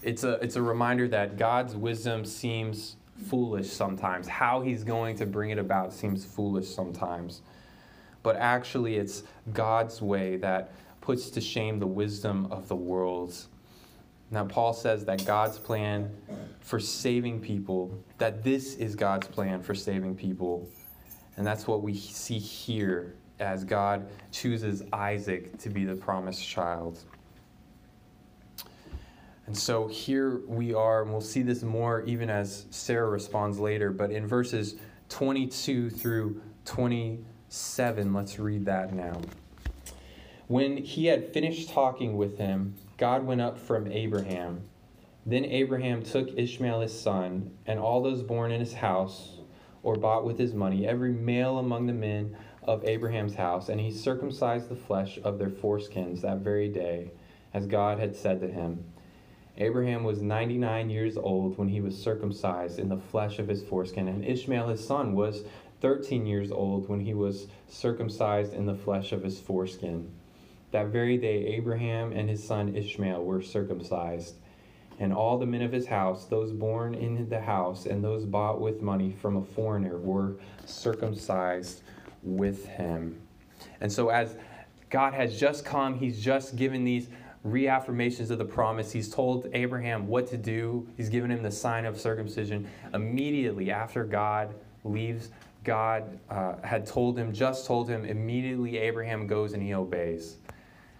It's 0.01 0.23
a, 0.23 0.33
it's 0.33 0.55
a 0.55 0.61
reminder 0.61 1.07
that 1.09 1.37
God's 1.37 1.75
wisdom 1.75 2.25
seems 2.25 2.95
foolish 3.27 3.69
sometimes. 3.69 4.27
How 4.27 4.61
he's 4.61 4.83
going 4.83 5.17
to 5.17 5.25
bring 5.25 5.49
it 5.49 5.57
about 5.57 5.93
seems 5.93 6.23
foolish 6.25 6.67
sometimes. 6.67 7.41
But 8.25 8.37
actually, 8.37 8.95
it's 8.95 9.21
God's 9.53 10.01
way 10.01 10.37
that 10.37 10.71
puts 10.99 11.29
to 11.29 11.39
shame 11.39 11.77
the 11.77 11.85
wisdom 11.85 12.47
of 12.49 12.67
the 12.67 12.75
world. 12.75 13.35
Now, 14.31 14.45
Paul 14.45 14.73
says 14.73 15.05
that 15.05 15.23
God's 15.27 15.59
plan 15.59 16.09
for 16.59 16.79
saving 16.79 17.41
people, 17.41 17.95
that 18.17 18.43
this 18.43 18.77
is 18.77 18.95
God's 18.95 19.27
plan 19.27 19.61
for 19.61 19.75
saving 19.75 20.15
people. 20.15 20.67
And 21.37 21.45
that's 21.45 21.67
what 21.67 21.83
we 21.83 21.95
see 21.95 22.39
here 22.39 23.13
as 23.39 23.63
God 23.63 24.07
chooses 24.31 24.81
Isaac 24.91 25.59
to 25.59 25.69
be 25.69 25.85
the 25.85 25.95
promised 25.95 26.43
child. 26.43 26.97
And 29.45 29.55
so 29.55 29.85
here 29.85 30.41
we 30.47 30.73
are, 30.73 31.03
and 31.03 31.11
we'll 31.11 31.21
see 31.21 31.43
this 31.43 31.61
more 31.61 32.01
even 32.07 32.31
as 32.31 32.65
Sarah 32.71 33.07
responds 33.07 33.59
later, 33.59 33.91
but 33.91 34.09
in 34.09 34.25
verses 34.25 34.77
22 35.09 35.91
through 35.91 36.41
27. 37.55 38.13
Let's 38.13 38.37
read 38.37 38.65
that 38.65 38.93
now. 38.93 39.21
When 40.47 40.75
he 40.75 41.05
had 41.05 41.31
finished 41.31 41.69
talking 41.69 42.17
with 42.17 42.37
him, 42.37 42.75
God 42.97 43.25
went 43.25 43.39
up 43.39 43.57
from 43.57 43.89
Abraham. 43.89 44.63
Then 45.25 45.45
Abraham 45.45 46.03
took 46.03 46.37
Ishmael 46.37 46.81
his 46.81 46.99
son, 46.99 47.51
and 47.65 47.79
all 47.79 48.03
those 48.03 48.23
born 48.23 48.51
in 48.51 48.59
his 48.59 48.73
house 48.73 49.37
or 49.83 49.95
bought 49.95 50.25
with 50.25 50.37
his 50.37 50.53
money, 50.53 50.85
every 50.85 51.13
male 51.13 51.57
among 51.57 51.87
the 51.87 51.93
men 51.93 52.35
of 52.61 52.83
Abraham's 52.83 53.35
house, 53.35 53.69
and 53.69 53.79
he 53.79 53.89
circumcised 53.91 54.67
the 54.67 54.75
flesh 54.75 55.17
of 55.23 55.39
their 55.39 55.49
foreskins 55.49 56.21
that 56.21 56.39
very 56.39 56.67
day, 56.67 57.11
as 57.53 57.67
God 57.67 57.99
had 57.99 58.17
said 58.17 58.41
to 58.41 58.47
him. 58.47 58.83
Abraham 59.57 60.03
was 60.03 60.21
99 60.21 60.89
years 60.89 61.15
old 61.15 61.57
when 61.57 61.69
he 61.69 61.79
was 61.79 61.97
circumcised 61.97 62.79
in 62.79 62.89
the 62.89 62.97
flesh 62.97 63.39
of 63.39 63.47
his 63.47 63.63
foreskin, 63.63 64.09
and 64.09 64.25
Ishmael 64.25 64.67
his 64.67 64.85
son 64.85 65.15
was 65.15 65.45
13 65.85 66.25
years 66.25 66.51
old 66.51 66.89
when 66.89 66.99
he 66.99 67.13
was 67.13 67.45
circumcised 67.69 68.55
in 68.55 68.65
the 68.65 68.73
flesh 68.73 69.11
of 69.11 69.21
his 69.21 69.39
foreskin. 69.39 70.11
That 70.71 70.87
very 70.87 71.15
day, 71.15 71.45
Abraham 71.45 72.11
and 72.11 72.27
his 72.27 72.43
son 72.43 72.75
Ishmael 72.75 73.23
were 73.23 73.39
circumcised. 73.39 74.33
And 74.97 75.13
all 75.13 75.37
the 75.37 75.45
men 75.45 75.61
of 75.61 75.71
his 75.71 75.85
house, 75.85 76.25
those 76.25 76.51
born 76.51 76.95
in 76.95 77.29
the 77.29 77.39
house, 77.39 77.85
and 77.85 78.03
those 78.03 78.25
bought 78.25 78.59
with 78.59 78.81
money 78.81 79.11
from 79.11 79.37
a 79.37 79.43
foreigner, 79.43 79.99
were 79.99 80.37
circumcised 80.65 81.83
with 82.23 82.65
him. 82.65 83.21
And 83.79 83.93
so, 83.93 84.09
as 84.09 84.37
God 84.89 85.13
has 85.13 85.39
just 85.39 85.65
come, 85.65 85.99
he's 85.99 86.19
just 86.19 86.55
given 86.55 86.83
these 86.83 87.09
reaffirmations 87.45 88.31
of 88.31 88.39
the 88.39 88.45
promise. 88.45 88.91
He's 88.91 89.07
told 89.13 89.49
Abraham 89.53 90.07
what 90.07 90.25
to 90.29 90.37
do, 90.37 90.87
he's 90.97 91.09
given 91.09 91.29
him 91.29 91.43
the 91.43 91.51
sign 91.51 91.85
of 91.85 92.01
circumcision. 92.01 92.67
Immediately 92.91 93.69
after 93.69 94.03
God 94.03 94.55
leaves, 94.83 95.29
God 95.65 96.19
uh, 96.29 96.55
had 96.63 96.85
told 96.85 97.17
him, 97.17 97.33
just 97.33 97.65
told 97.65 97.89
him, 97.89 98.05
immediately 98.05 98.77
Abraham 98.77 99.27
goes 99.27 99.53
and 99.53 99.61
he 99.61 99.73
obeys. 99.73 100.37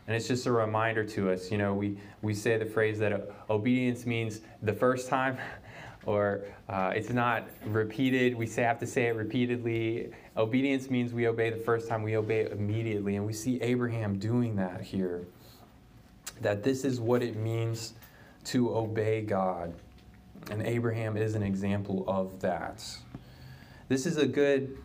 And 0.07 0.15
it's 0.15 0.27
just 0.27 0.45
a 0.45 0.51
reminder 0.51 1.03
to 1.03 1.31
us, 1.31 1.51
you 1.51 1.57
know, 1.57 1.73
we, 1.73 1.97
we 2.21 2.33
say 2.33 2.57
the 2.57 2.65
phrase 2.65 2.99
that 2.99 3.13
uh, 3.13 3.19
obedience 3.49 4.05
means 4.05 4.41
the 4.61 4.73
first 4.73 5.07
time, 5.07 5.37
or 6.05 6.41
uh, 6.67 6.91
it's 6.95 7.09
not 7.09 7.47
repeated. 7.65 8.35
We 8.35 8.45
say, 8.45 8.63
have 8.63 8.79
to 8.79 8.87
say 8.87 9.05
it 9.07 9.15
repeatedly. 9.15 10.11
Obedience 10.35 10.89
means 10.89 11.13
we 11.13 11.27
obey 11.27 11.49
the 11.49 11.63
first 11.63 11.87
time, 11.87 12.03
we 12.03 12.17
obey 12.17 12.49
immediately. 12.51 13.15
And 13.15 13.25
we 13.25 13.33
see 13.33 13.61
Abraham 13.61 14.19
doing 14.19 14.55
that 14.57 14.81
here 14.81 15.25
that 16.41 16.63
this 16.63 16.83
is 16.83 16.99
what 16.99 17.23
it 17.23 17.35
means 17.35 17.93
to 18.45 18.75
obey 18.75 19.21
God. 19.21 19.73
And 20.51 20.61
Abraham 20.61 21.17
is 21.17 21.33
an 21.33 21.43
example 21.43 22.03
of 22.07 22.39
that. 22.41 22.83
This 23.87 24.07
is 24.07 24.17
a 24.17 24.25
good 24.25 24.77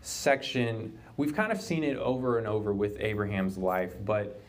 section. 0.00 0.98
We've 1.16 1.34
kind 1.34 1.52
of 1.52 1.60
seen 1.60 1.84
it 1.84 1.96
over 1.96 2.38
and 2.38 2.46
over 2.46 2.72
with 2.72 2.96
Abraham's 2.98 3.56
life, 3.56 3.94
but 4.04 4.40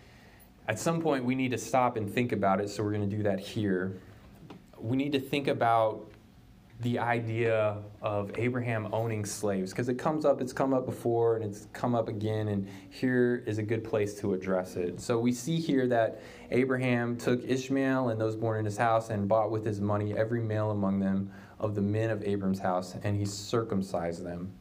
at 0.67 0.79
some 0.79 0.99
point 0.99 1.25
we 1.25 1.35
need 1.35 1.51
to 1.51 1.59
stop 1.59 1.95
and 1.95 2.11
think 2.11 2.31
about 2.31 2.59
it, 2.59 2.69
so 2.69 2.83
we're 2.83 2.93
going 2.93 3.07
to 3.07 3.15
do 3.15 3.23
that 3.23 3.39
here. 3.39 3.99
We 4.79 4.97
need 4.97 5.11
to 5.11 5.19
think 5.19 5.47
about 5.47 6.09
the 6.81 6.97
idea 6.97 7.77
of 8.01 8.31
Abraham 8.35 8.87
owning 8.93 9.25
slaves 9.25 9.71
because 9.71 9.89
it 9.89 9.95
comes 9.95 10.25
up, 10.25 10.41
it's 10.41 10.53
come 10.53 10.73
up 10.73 10.85
before 10.85 11.35
and 11.35 11.43
it's 11.43 11.67
come 11.73 11.93
up 11.93 12.07
again, 12.07 12.47
and 12.47 12.67
here 12.89 13.43
is 13.45 13.59
a 13.59 13.63
good 13.63 13.83
place 13.83 14.15
to 14.21 14.33
address 14.33 14.75
it. 14.75 15.01
So 15.01 15.19
we 15.19 15.33
see 15.33 15.59
here 15.59 15.87
that 15.87 16.21
Abraham 16.49 17.15
took 17.17 17.43
Ishmael 17.43 18.09
and 18.09 18.19
those 18.19 18.35
born 18.35 18.57
in 18.57 18.65
his 18.65 18.77
house 18.77 19.09
and 19.09 19.27
bought 19.27 19.51
with 19.51 19.65
his 19.65 19.81
money 19.81 20.17
every 20.17 20.41
male 20.41 20.71
among 20.71 20.99
them 20.99 21.31
of 21.59 21.75
the 21.75 21.81
men 21.81 22.09
of 22.09 22.23
Abram's 22.23 22.59
house, 22.59 22.95
and 23.03 23.17
he 23.17 23.25
circumcised 23.25 24.23
them. 24.23 24.51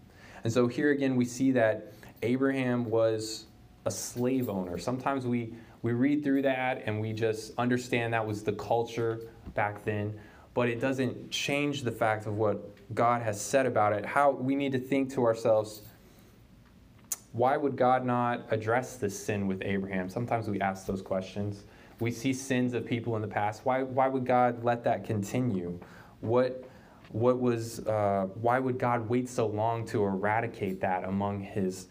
And 0.44 0.52
so 0.52 0.66
here 0.66 0.90
again 0.90 1.16
we 1.16 1.24
see 1.24 1.52
that 1.52 1.92
Abraham 2.22 2.84
was 2.84 3.46
a 3.84 3.90
slave 3.90 4.48
owner. 4.48 4.78
Sometimes 4.78 5.26
we, 5.26 5.54
we 5.82 5.92
read 5.92 6.24
through 6.24 6.42
that 6.42 6.82
and 6.86 7.00
we 7.00 7.12
just 7.12 7.52
understand 7.58 8.12
that 8.12 8.26
was 8.26 8.42
the 8.42 8.52
culture 8.52 9.20
back 9.54 9.84
then 9.84 10.18
but 10.58 10.68
it 10.68 10.80
doesn't 10.80 11.30
change 11.30 11.82
the 11.82 11.92
fact 11.92 12.26
of 12.26 12.36
what 12.36 12.74
God 12.92 13.22
has 13.22 13.40
said 13.40 13.64
about 13.64 13.92
it. 13.92 14.04
How 14.04 14.32
we 14.32 14.56
need 14.56 14.72
to 14.72 14.80
think 14.80 15.12
to 15.14 15.24
ourselves, 15.24 15.82
why 17.30 17.56
would 17.56 17.76
God 17.76 18.04
not 18.04 18.44
address 18.50 18.96
this 18.96 19.16
sin 19.16 19.46
with 19.46 19.62
Abraham? 19.62 20.08
Sometimes 20.08 20.48
we 20.48 20.60
ask 20.60 20.84
those 20.84 21.00
questions. 21.00 21.62
We 22.00 22.10
see 22.10 22.32
sins 22.32 22.74
of 22.74 22.84
people 22.84 23.14
in 23.14 23.22
the 23.22 23.28
past. 23.28 23.60
Why, 23.64 23.84
why 23.84 24.08
would 24.08 24.26
God 24.26 24.64
let 24.64 24.82
that 24.82 25.04
continue? 25.04 25.78
What, 26.22 26.67
what 27.12 27.40
was, 27.40 27.80
uh, 27.86 28.26
why 28.34 28.58
would 28.58 28.78
God 28.78 29.08
wait 29.08 29.28
so 29.28 29.46
long 29.46 29.86
to 29.86 30.04
eradicate 30.04 30.80
that 30.80 31.04
among 31.04 31.40
his 31.40 31.88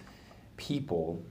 people? 0.57 1.23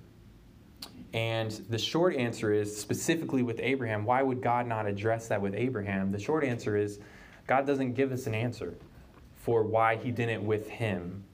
And 1.12 1.50
the 1.50 1.78
short 1.78 2.16
answer 2.16 2.52
is 2.52 2.76
specifically 2.76 3.42
with 3.42 3.60
Abraham, 3.62 4.04
why 4.04 4.22
would 4.22 4.42
God 4.42 4.66
not 4.66 4.86
address 4.86 5.28
that 5.28 5.40
with 5.40 5.54
Abraham? 5.54 6.12
The 6.12 6.18
short 6.18 6.44
answer 6.44 6.76
is 6.76 6.98
God 7.46 7.66
doesn't 7.66 7.94
give 7.94 8.12
us 8.12 8.26
an 8.26 8.34
answer 8.34 8.74
for 9.34 9.62
why 9.62 9.96
he 9.96 10.10
didn't 10.10 10.44
with 10.44 10.68
him. 10.68 11.24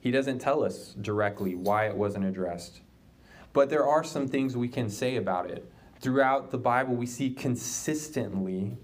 He 0.00 0.10
doesn't 0.10 0.40
tell 0.40 0.62
us 0.62 0.94
directly 1.00 1.54
why 1.54 1.86
it 1.86 1.96
wasn't 1.96 2.26
addressed. 2.26 2.80
But 3.52 3.70
there 3.70 3.86
are 3.86 4.02
some 4.02 4.28
things 4.28 4.56
we 4.56 4.68
can 4.68 4.90
say 4.90 5.16
about 5.16 5.48
it. 5.48 5.70
Throughout 6.00 6.50
the 6.50 6.58
Bible, 6.58 6.96
we 6.96 7.06
see 7.06 7.30
consistently 7.30 8.76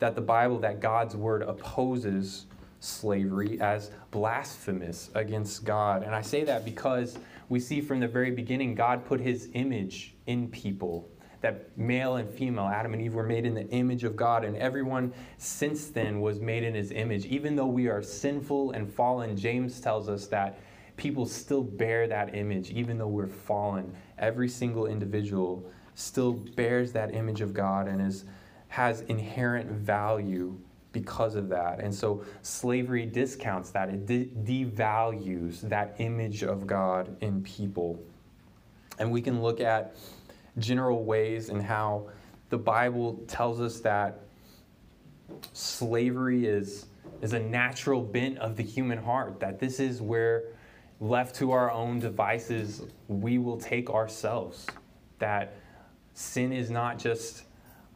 that 0.00 0.14
the 0.14 0.20
Bible, 0.20 0.58
that 0.58 0.80
God's 0.80 1.14
word 1.14 1.42
opposes 1.42 2.46
slavery 2.80 3.60
as 3.60 3.90
blasphemous 4.10 5.10
against 5.14 5.64
God. 5.64 6.02
And 6.02 6.14
I 6.14 6.22
say 6.22 6.44
that 6.44 6.64
because 6.64 7.18
we 7.48 7.60
see 7.60 7.80
from 7.80 8.00
the 8.00 8.08
very 8.08 8.30
beginning 8.30 8.74
God 8.74 9.04
put 9.04 9.20
his 9.20 9.48
image 9.54 10.14
in 10.26 10.48
people 10.48 11.08
that 11.40 11.76
male 11.76 12.16
and 12.16 12.28
female, 12.28 12.66
Adam 12.66 12.92
and 12.92 13.02
Eve, 13.02 13.14
were 13.14 13.22
made 13.22 13.46
in 13.46 13.54
the 13.54 13.66
image 13.68 14.04
of 14.04 14.14
God, 14.14 14.44
and 14.44 14.56
everyone 14.56 15.12
since 15.38 15.86
then 15.86 16.20
was 16.20 16.38
made 16.38 16.62
in 16.64 16.74
his 16.74 16.90
image. 16.90 17.24
Even 17.26 17.56
though 17.56 17.66
we 17.66 17.88
are 17.88 18.02
sinful 18.02 18.72
and 18.72 18.92
fallen, 18.92 19.36
James 19.36 19.80
tells 19.80 20.08
us 20.08 20.26
that 20.26 20.58
people 20.98 21.24
still 21.24 21.62
bear 21.62 22.06
that 22.06 22.34
image, 22.34 22.70
even 22.70 22.98
though 22.98 23.08
we're 23.08 23.26
fallen. 23.26 23.94
Every 24.18 24.48
single 24.48 24.86
individual 24.86 25.64
still 25.94 26.32
bears 26.32 26.92
that 26.92 27.14
image 27.14 27.40
of 27.40 27.54
God 27.54 27.88
and 27.88 28.02
is, 28.06 28.24
has 28.70 29.00
inherent 29.02 29.68
value 29.68 30.56
because 30.92 31.34
of 31.34 31.48
that. 31.48 31.80
And 31.80 31.94
so 31.94 32.24
slavery 32.42 33.04
discounts 33.04 33.70
that, 33.70 33.88
it 33.88 34.06
de- 34.06 34.30
devalues 34.44 35.60
that 35.62 35.96
image 35.98 36.42
of 36.44 36.66
God 36.68 37.16
in 37.20 37.42
people. 37.42 38.00
And 38.98 39.10
we 39.10 39.20
can 39.20 39.42
look 39.42 39.60
at 39.60 39.96
general 40.58 41.04
ways 41.04 41.48
and 41.48 41.60
how 41.60 42.10
the 42.48 42.58
Bible 42.58 43.20
tells 43.26 43.60
us 43.60 43.80
that 43.80 44.20
slavery 45.52 46.46
is, 46.46 46.86
is 47.22 47.32
a 47.32 47.40
natural 47.40 48.00
bent 48.02 48.38
of 48.38 48.56
the 48.56 48.62
human 48.62 48.98
heart, 48.98 49.40
that 49.40 49.58
this 49.58 49.80
is 49.80 50.00
where, 50.00 50.44
left 51.00 51.34
to 51.36 51.50
our 51.50 51.72
own 51.72 51.98
devices, 51.98 52.82
we 53.08 53.38
will 53.38 53.56
take 53.56 53.90
ourselves. 53.90 54.66
That 55.18 55.54
sin 56.14 56.52
is 56.52 56.70
not 56.70 56.98
just 56.98 57.44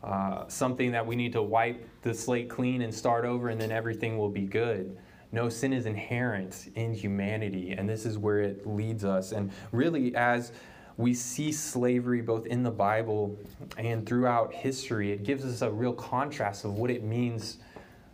uh, 0.04 0.46
something 0.48 0.92
that 0.92 1.04
we 1.04 1.16
need 1.16 1.32
to 1.32 1.42
wipe 1.42 1.88
the 2.02 2.14
slate 2.14 2.48
clean 2.48 2.82
and 2.82 2.94
start 2.94 3.24
over 3.24 3.48
and 3.48 3.60
then 3.60 3.72
everything 3.72 4.18
will 4.18 4.28
be 4.28 4.42
good. 4.42 4.96
No, 5.32 5.48
sin 5.48 5.72
is 5.72 5.86
inherent 5.86 6.70
in 6.76 6.94
humanity, 6.94 7.72
and 7.72 7.88
this 7.88 8.06
is 8.06 8.16
where 8.16 8.38
it 8.38 8.64
leads 8.68 9.04
us. 9.04 9.32
And 9.32 9.50
really, 9.72 10.14
as 10.14 10.52
we 10.96 11.12
see 11.12 11.50
slavery 11.50 12.20
both 12.20 12.46
in 12.46 12.62
the 12.62 12.70
Bible 12.70 13.36
and 13.76 14.06
throughout 14.06 14.52
history. 14.52 15.12
It 15.12 15.24
gives 15.24 15.44
us 15.44 15.62
a 15.62 15.70
real 15.70 15.92
contrast 15.92 16.64
of 16.64 16.74
what 16.74 16.90
it 16.90 17.02
means 17.02 17.58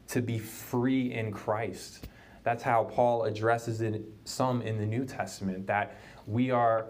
to 0.09 0.23
be 0.23 0.39
free 0.39 1.13
in 1.13 1.31
Christ. 1.31 2.09
That's 2.43 2.63
how 2.63 2.85
Paul 2.85 3.25
addresses 3.25 3.83
it 3.83 4.03
some 4.25 4.63
in 4.63 4.79
the 4.79 4.87
New 4.87 5.05
Testament 5.05 5.67
that 5.67 5.99
we 6.27 6.51
are 6.51 6.87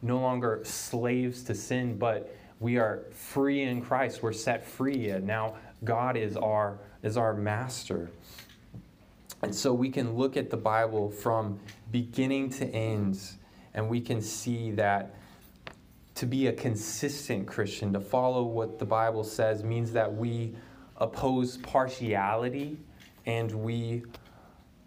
no 0.00 0.20
longer 0.20 0.60
slaves 0.62 1.42
to 1.44 1.54
sin, 1.54 1.98
but 1.98 2.34
we 2.60 2.78
are 2.78 3.04
free 3.12 3.62
in 3.62 3.82
Christ. 3.82 4.22
We're 4.22 4.32
set 4.32 4.66
free, 4.66 5.08
now 5.22 5.56
God 5.84 6.16
is 6.16 6.36
our 6.36 6.78
is 7.02 7.16
our 7.16 7.34
master. 7.34 8.10
And 9.42 9.54
so 9.54 9.72
we 9.72 9.90
can 9.90 10.14
look 10.14 10.36
at 10.36 10.50
the 10.50 10.56
Bible 10.56 11.10
from 11.10 11.60
beginning 11.92 12.50
to 12.50 12.66
end 12.66 13.20
and 13.74 13.88
we 13.88 14.00
can 14.00 14.20
see 14.22 14.70
that 14.72 15.14
to 16.16 16.26
be 16.26 16.46
a 16.46 16.52
consistent 16.52 17.46
Christian, 17.46 17.92
to 17.92 18.00
follow 18.00 18.42
what 18.42 18.78
the 18.78 18.86
Bible 18.86 19.22
says, 19.22 19.62
means 19.62 19.92
that 19.92 20.12
we 20.12 20.56
oppose 20.96 21.58
partiality 21.58 22.78
and 23.26 23.52
we 23.52 24.02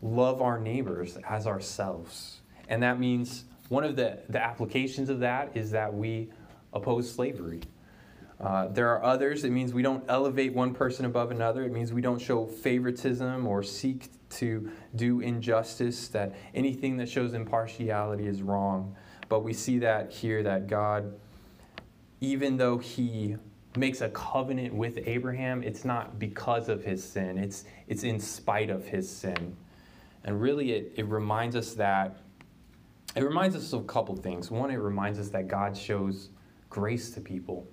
love 0.02 0.42
our 0.42 0.60
neighbors 0.60 1.18
as 1.30 1.46
ourselves. 1.46 2.40
And 2.68 2.82
that 2.82 3.00
means 3.00 3.46
one 3.70 3.84
of 3.84 3.96
the, 3.96 4.20
the 4.30 4.44
applications 4.44 5.10
of 5.10 5.20
that 5.20 5.52
is 5.54 5.70
that 5.72 5.94
we 5.94 6.30
oppose 6.74 7.12
slavery. 7.12 7.62
Uh, 8.40 8.68
there 8.70 8.90
are 8.90 9.04
others. 9.04 9.44
It 9.44 9.52
means 9.52 9.74
we 9.74 9.82
don't 9.82 10.04
elevate 10.08 10.54
one 10.54 10.74
person 10.74 11.06
above 11.06 11.32
another. 11.32 11.64
It 11.64 11.74
means 11.74 11.92
we 11.92 12.02
don't 12.02 12.22
show 12.22 12.46
favoritism 12.46 13.46
or 13.46 13.64
seek 13.64 14.10
to 14.30 14.72
do 14.96 15.20
injustice, 15.20 16.08
that 16.10 16.36
anything 16.54 16.98
that 16.98 17.10
shows 17.10 17.34
impartiality 17.34 18.28
is 18.28 18.42
wrong. 18.42 18.96
But 19.28 19.44
we 19.44 19.54
see 19.54 19.80
that 19.80 20.12
here 20.12 20.44
that 20.44 20.68
God, 20.68 21.14
even 22.22 22.58
though 22.58 22.78
He 22.78 23.36
makes 23.76 24.02
a 24.02 24.10
covenant 24.10 24.74
with 24.74 25.00
Abraham, 25.06 25.64
it's 25.64 25.86
not 25.86 26.18
because 26.20 26.70
of 26.70 26.84
his 26.84 27.04
sin, 27.04 27.38
it's, 27.38 27.66
it's 27.88 28.04
in 28.04 28.20
spite 28.20 28.70
of 28.70 28.86
his 28.86 29.10
sin. 29.10 29.56
And 30.24 30.42
really, 30.42 30.74
it, 30.74 30.94
it 30.98 31.06
reminds 31.06 31.56
us 31.56 31.74
that, 31.76 32.18
it 33.16 33.24
reminds 33.24 33.56
us 33.56 33.72
of 33.74 33.82
a 33.82 33.86
couple 33.86 34.16
things. 34.16 34.52
One, 34.52 34.72
it 34.72 34.78
reminds 34.78 35.20
us 35.20 35.30
that 35.30 35.48
God 35.48 35.78
shows 35.78 36.30
grace 36.70 37.12
to 37.12 37.22
people. 37.22 37.68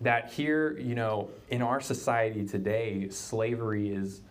That 0.00 0.32
here, 0.32 0.78
you 0.78 0.94
know, 0.94 1.28
in 1.50 1.60
our 1.62 1.80
society 1.80 2.46
today, 2.46 3.08
slavery 3.10 3.90
is 3.90 4.22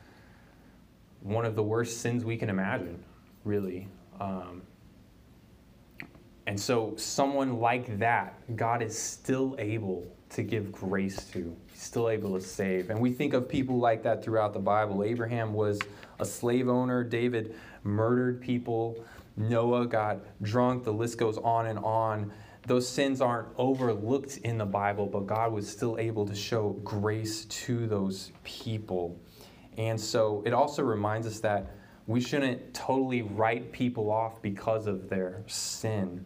one 1.22 1.46
of 1.46 1.56
the 1.56 1.64
worst 1.64 2.02
sins 2.02 2.26
we 2.26 2.38
can 2.38 2.50
imagine, 2.50 3.04
really. 3.44 3.88
Um, 4.20 4.64
and 6.48 6.60
so, 6.60 6.96
someone 6.98 7.60
like 7.60 8.00
that, 8.00 8.34
God 8.56 8.82
is 8.82 8.98
still 8.98 9.56
able 9.60 10.08
to 10.30 10.44
give 10.44 10.72
grace 10.72 11.24
to. 11.26 11.56
He's 11.72 11.82
still 11.82 12.10
able 12.10 12.34
to 12.34 12.42
save. 12.42 12.90
And 12.90 13.00
we 13.00 13.12
think 13.12 13.34
of 13.34 13.48
people 13.48 13.78
like 13.78 14.04
that 14.04 14.24
throughout 14.24 14.54
the 14.54 14.60
Bible. 14.60 15.04
Abraham 15.04 15.54
was 15.54 15.80
a 16.20 16.26
slave 16.26 16.68
owner, 16.68 17.04
David 17.04 17.56
murdered 17.84 18.42
people, 18.42 19.04
Noah 19.38 19.88
got 19.88 20.18
drunk, 20.42 20.84
the 20.84 20.92
list 20.92 21.18
goes 21.18 21.38
on 21.38 21.68
and 21.68 21.80
on. 21.80 22.32
Those 22.70 22.88
sins 22.88 23.20
aren't 23.20 23.48
overlooked 23.58 24.38
in 24.44 24.60
the 24.60 24.66
Bible, 24.66 25.08
but 25.08 25.26
God 25.26 25.52
was 25.52 25.68
still 25.68 25.98
able 25.98 26.24
to 26.28 26.36
show 26.36 26.74
grace 26.84 27.46
to 27.46 27.88
those 27.88 28.32
people. 28.44 29.20
And 29.80 30.00
so 30.00 30.44
it 30.46 30.54
also 30.54 30.84
reminds 30.84 31.26
us 31.26 31.40
that 31.40 31.72
we 32.06 32.22
shouldn't 32.22 32.76
totally 32.76 33.24
write 33.24 33.72
people 33.72 34.12
off 34.12 34.40
because 34.44 34.86
of 34.86 35.10
their 35.10 35.42
sin 35.48 36.24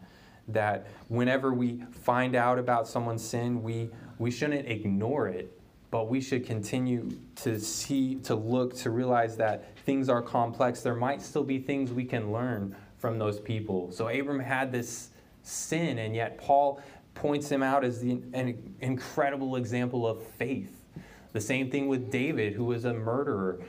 that 0.48 0.86
whenever 1.08 1.54
we 1.54 1.82
find 2.02 2.36
out 2.36 2.58
about 2.58 2.86
someone's 2.86 3.24
sin, 3.24 3.62
we, 3.62 3.88
we 4.18 4.30
shouldn't 4.30 4.68
ignore 4.68 5.28
it, 5.28 5.58
but 5.90 6.10
we 6.10 6.20
should 6.20 6.44
continue 6.44 7.10
to 7.36 7.58
see, 7.58 8.16
to 8.16 8.34
look, 8.34 8.76
to 8.76 8.90
realize 8.90 9.38
that 9.38 9.78
things 9.78 10.10
are 10.10 10.20
complex. 10.20 10.82
There 10.82 10.94
might 10.94 11.22
still 11.22 11.42
be 11.42 11.58
things 11.58 11.90
we 11.90 12.04
can 12.04 12.32
learn 12.32 12.76
from 12.98 13.18
those 13.18 13.40
people. 13.40 13.90
So 13.92 14.08
Abram 14.08 14.40
had 14.40 14.70
this 14.70 15.08
sin, 15.44 15.98
and 15.98 16.16
yet 16.16 16.38
Paul 16.38 16.80
points 17.14 17.48
him 17.48 17.62
out 17.62 17.84
as 17.84 18.00
the, 18.00 18.20
an 18.32 18.76
incredible 18.80 19.56
example 19.56 20.06
of 20.06 20.22
faith. 20.22 20.80
The 21.32 21.40
same 21.40 21.70
thing 21.70 21.86
with 21.88 22.10
David, 22.10 22.54
who 22.54 22.64
was 22.64 22.84
a 22.84 22.92
murderer. 22.92 23.60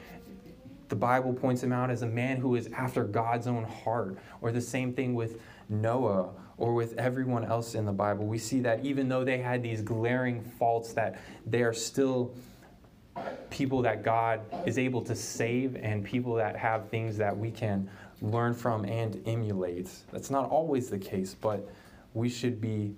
The 0.87 0.95
Bible 0.95 1.33
points 1.33 1.63
him 1.63 1.71
out 1.71 1.89
as 1.89 2.01
a 2.01 2.07
man 2.07 2.37
who 2.37 2.55
is 2.55 2.69
after 2.75 3.03
God's 3.03 3.47
own 3.47 3.63
heart. 3.63 4.17
Or 4.41 4.51
the 4.51 4.61
same 4.61 4.93
thing 4.93 5.15
with 5.15 5.41
Noah 5.69 6.29
or 6.57 6.73
with 6.73 6.97
everyone 6.97 7.43
else 7.43 7.75
in 7.75 7.85
the 7.85 7.91
Bible. 7.91 8.25
We 8.25 8.37
see 8.37 8.59
that 8.61 8.85
even 8.85 9.09
though 9.09 9.23
they 9.23 9.39
had 9.39 9.61
these 9.61 9.81
glaring 9.81 10.41
faults, 10.41 10.93
that 10.93 11.19
they 11.45 11.63
are 11.63 11.73
still 11.73 12.33
people 13.49 13.81
that 13.81 14.03
God 14.03 14.41
is 14.65 14.77
able 14.77 15.01
to 15.03 15.15
save 15.15 15.75
and 15.75 16.03
people 16.03 16.35
that 16.35 16.55
have 16.55 16.89
things 16.89 17.17
that 17.17 17.35
we 17.35 17.51
can 17.51 17.89
learn 18.21 18.53
from 18.53 18.85
and 18.85 19.21
emulate. 19.27 19.89
That's 20.11 20.29
not 20.29 20.49
always 20.49 20.89
the 20.89 20.97
case, 20.97 21.35
but 21.35 21.67
we 22.13 22.29
should 22.29 22.61
be 22.61 22.95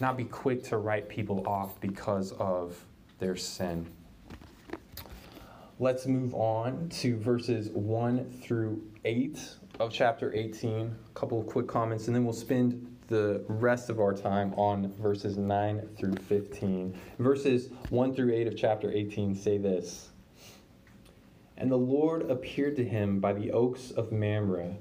not 0.00 0.16
be 0.16 0.24
quick 0.24 0.62
to 0.64 0.78
write 0.78 1.08
people 1.08 1.46
off 1.46 1.80
because 1.80 2.32
of 2.32 2.84
their 3.18 3.36
sin. 3.36 3.86
Let's 5.78 6.06
move 6.06 6.34
on 6.34 6.88
to 7.00 7.16
verses 7.18 7.68
1 7.70 8.40
through 8.42 8.82
8 9.04 9.38
of 9.80 9.92
chapter 9.92 10.32
18, 10.34 10.86
a 10.86 11.18
couple 11.18 11.40
of 11.40 11.46
quick 11.46 11.66
comments, 11.66 12.06
and 12.06 12.14
then 12.14 12.24
we'll 12.24 12.32
spend 12.32 12.94
the 13.08 13.44
rest 13.48 13.90
of 13.90 14.00
our 14.00 14.14
time 14.14 14.54
on 14.54 14.92
verses 14.92 15.36
9 15.36 15.88
through 15.96 16.14
15. 16.14 16.96
Verses 17.18 17.68
1 17.90 18.14
through 18.14 18.32
8 18.32 18.46
of 18.46 18.56
chapter 18.56 18.90
18 18.90 19.34
say 19.34 19.58
this 19.58 20.10
And 21.56 21.70
the 21.70 21.76
Lord 21.76 22.30
appeared 22.30 22.76
to 22.76 22.84
him 22.84 23.20
by 23.20 23.32
the 23.32 23.52
oaks 23.52 23.90
of 23.90 24.12
Mamre, 24.12 24.76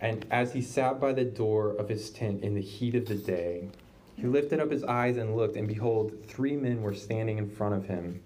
and 0.00 0.26
as 0.30 0.52
he 0.52 0.62
sat 0.62 1.00
by 1.00 1.12
the 1.12 1.24
door 1.24 1.70
of 1.70 1.88
his 1.88 2.10
tent 2.10 2.42
in 2.42 2.54
the 2.54 2.60
heat 2.60 2.94
of 2.94 3.06
the 3.06 3.14
day, 3.14 3.68
he 4.16 4.26
lifted 4.26 4.60
up 4.60 4.70
his 4.70 4.84
eyes 4.84 5.16
and 5.16 5.36
looked, 5.36 5.56
and 5.56 5.68
behold, 5.68 6.12
three 6.26 6.56
men 6.56 6.82
were 6.82 6.94
standing 6.94 7.38
in 7.38 7.48
front 7.48 7.74
of 7.74 7.86
him. 7.86 8.22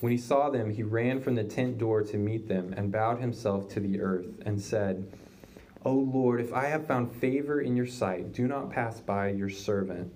When 0.00 0.12
he 0.12 0.18
saw 0.18 0.48
them, 0.48 0.70
he 0.70 0.82
ran 0.82 1.20
from 1.20 1.34
the 1.34 1.44
tent 1.44 1.76
door 1.78 2.02
to 2.02 2.16
meet 2.16 2.48
them 2.48 2.72
and 2.74 2.90
bowed 2.90 3.20
himself 3.20 3.68
to 3.70 3.80
the 3.80 4.00
earth 4.00 4.40
and 4.46 4.60
said, 4.60 5.12
O 5.84 5.92
Lord, 5.92 6.40
if 6.40 6.52
I 6.52 6.66
have 6.66 6.86
found 6.86 7.12
favor 7.12 7.60
in 7.60 7.76
your 7.76 7.86
sight, 7.86 8.32
do 8.32 8.48
not 8.48 8.70
pass 8.70 9.00
by 9.00 9.28
your 9.28 9.50
servant. 9.50 10.12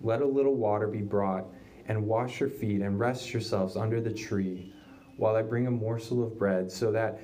Let 0.00 0.22
a 0.22 0.26
little 0.26 0.54
water 0.54 0.86
be 0.88 1.02
brought, 1.02 1.46
and 1.86 2.06
wash 2.06 2.40
your 2.40 2.48
feet, 2.48 2.80
and 2.80 2.98
rest 2.98 3.32
yourselves 3.32 3.76
under 3.76 4.00
the 4.00 4.12
tree, 4.12 4.69
while 5.20 5.36
I 5.36 5.42
bring 5.42 5.66
a 5.66 5.70
morsel 5.70 6.24
of 6.24 6.38
bread, 6.38 6.72
so 6.72 6.90
that 6.92 7.20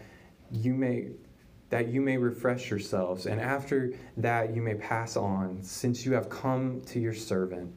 you 0.53 0.75
may 0.75 1.09
that 1.69 1.89
you 1.89 2.01
may 2.01 2.17
refresh 2.17 2.71
yourselves, 2.71 3.27
and 3.27 3.41
after 3.41 3.93
that 4.17 4.55
you 4.55 4.63
may 4.63 4.75
pass 4.75 5.17
on, 5.17 5.61
since 5.63 6.07
you 6.07 6.13
have 6.13 6.29
come 6.29 6.81
to 6.83 7.01
your 7.01 7.15
servant. 7.15 7.73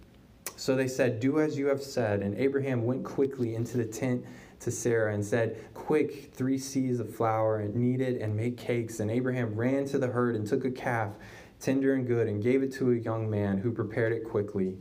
So 0.56 0.76
they 0.76 0.88
said, 0.88 1.20
Do 1.20 1.40
as 1.40 1.58
you 1.58 1.68
have 1.68 1.82
said. 1.82 2.22
And 2.22 2.38
Abraham 2.38 2.84
went 2.84 3.04
quickly 3.04 3.56
into 3.56 3.78
the 3.78 3.86
tent 3.86 4.26
to 4.60 4.70
Sarah 4.70 5.14
and 5.14 5.26
said, 5.26 5.58
Quick, 5.74 6.34
three 6.34 6.58
seahs 6.58 7.00
of 7.00 7.16
flour, 7.16 7.60
and 7.60 7.74
knead 7.74 8.02
it 8.02 8.22
and 8.22 8.36
make 8.36 8.58
cakes. 8.58 9.00
And 9.00 9.10
Abraham 9.10 9.56
ran 9.56 9.86
to 9.86 9.98
the 9.98 10.08
herd 10.08 10.36
and 10.36 10.46
took 10.46 10.66
a 10.66 10.72
calf, 10.72 11.14
tender 11.62 11.94
and 11.94 12.06
good, 12.06 12.28
and 12.28 12.44
gave 12.44 12.62
it 12.62 12.74
to 12.74 12.92
a 12.92 12.96
young 12.96 13.30
man 13.30 13.58
who 13.58 13.72
prepared 13.72 14.12
it 14.12 14.26
quickly. 14.26 14.78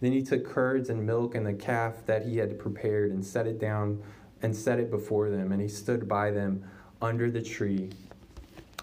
Then 0.00 0.12
he 0.12 0.22
took 0.22 0.44
curds 0.44 0.88
and 0.88 1.04
milk 1.04 1.34
and 1.34 1.46
the 1.46 1.52
calf 1.52 2.06
that 2.06 2.24
he 2.24 2.38
had 2.38 2.58
prepared 2.58 3.12
and 3.12 3.24
set 3.24 3.46
it 3.46 3.60
down 3.60 4.02
and 4.42 4.54
set 4.54 4.78
it 4.78 4.90
before 4.90 5.30
them. 5.30 5.52
And 5.52 5.60
he 5.60 5.68
stood 5.68 6.08
by 6.08 6.30
them 6.30 6.64
under 7.00 7.30
the 7.30 7.42
tree 7.42 7.90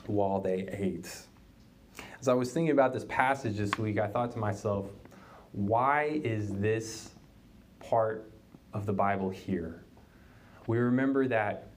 while 0.08 0.42
they 0.42 0.68
ate. 0.72 1.10
As 2.20 2.28
I 2.28 2.34
was 2.34 2.52
thinking 2.52 2.72
about 2.72 2.94
this 2.94 3.06
passage 3.06 3.58
this 3.58 3.78
week, 3.78 4.00
I 4.00 4.08
thought 4.08 4.32
to 4.34 4.40
myself, 4.40 4.88
why 5.52 6.20
is 6.24 6.54
this 6.56 7.12
part 7.80 8.32
of 8.74 8.86
the 8.86 8.94
Bible 8.94 9.30
here? 9.30 9.84
We 10.68 10.78
remember 10.78 11.28
that 11.28 11.70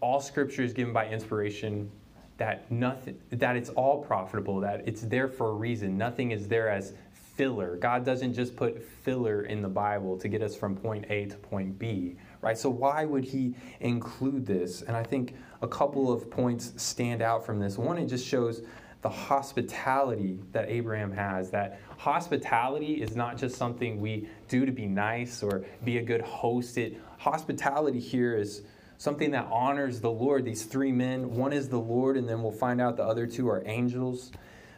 all 0.00 0.20
scripture 0.20 0.62
is 0.62 0.72
given 0.72 0.92
by 0.92 1.08
inspiration, 1.08 1.90
that 2.36 2.70
nothing 2.70 3.18
that 3.30 3.56
it's 3.56 3.70
all 3.70 4.02
profitable, 4.02 4.60
that 4.60 4.86
it's 4.86 5.02
there 5.02 5.28
for 5.28 5.50
a 5.50 5.54
reason. 5.54 5.96
Nothing 5.96 6.32
is 6.32 6.48
there 6.48 6.68
as 6.68 6.92
filler. 7.36 7.76
God 7.76 8.04
doesn't 8.04 8.34
just 8.34 8.56
put 8.56 8.82
filler 8.82 9.42
in 9.42 9.62
the 9.62 9.68
Bible 9.68 10.18
to 10.18 10.28
get 10.28 10.42
us 10.42 10.56
from 10.56 10.76
point 10.76 11.06
A 11.08 11.26
to 11.26 11.36
point 11.36 11.78
B, 11.78 12.16
right? 12.40 12.56
So 12.56 12.70
why 12.70 13.04
would 13.04 13.24
he 13.24 13.54
include 13.80 14.46
this? 14.46 14.82
And 14.82 14.96
I 14.96 15.02
think 15.02 15.34
a 15.62 15.68
couple 15.68 16.12
of 16.12 16.30
points 16.30 16.72
stand 16.76 17.22
out 17.22 17.44
from 17.44 17.58
this. 17.58 17.78
One, 17.78 17.98
it 17.98 18.06
just 18.06 18.26
shows 18.26 18.62
the 19.02 19.08
hospitality 19.08 20.38
that 20.52 20.68
Abraham 20.68 21.12
has. 21.12 21.50
That 21.50 21.80
hospitality 21.98 23.00
is 23.02 23.14
not 23.14 23.36
just 23.36 23.56
something 23.56 24.00
we 24.00 24.28
do 24.48 24.66
to 24.66 24.72
be 24.72 24.86
nice 24.86 25.42
or 25.42 25.64
be 25.84 25.98
a 25.98 26.02
good 26.02 26.22
host. 26.22 26.76
It, 26.78 27.00
hospitality 27.18 28.00
here 28.00 28.36
is 28.36 28.62
something 28.98 29.30
that 29.32 29.46
honors 29.50 30.00
the 30.00 30.10
Lord. 30.10 30.44
These 30.44 30.64
three 30.64 30.92
men, 30.92 31.36
one 31.36 31.52
is 31.52 31.68
the 31.68 31.78
Lord, 31.78 32.16
and 32.16 32.28
then 32.28 32.42
we'll 32.42 32.52
find 32.52 32.80
out 32.80 32.96
the 32.96 33.04
other 33.04 33.26
two 33.26 33.48
are 33.48 33.62
angels. 33.66 34.32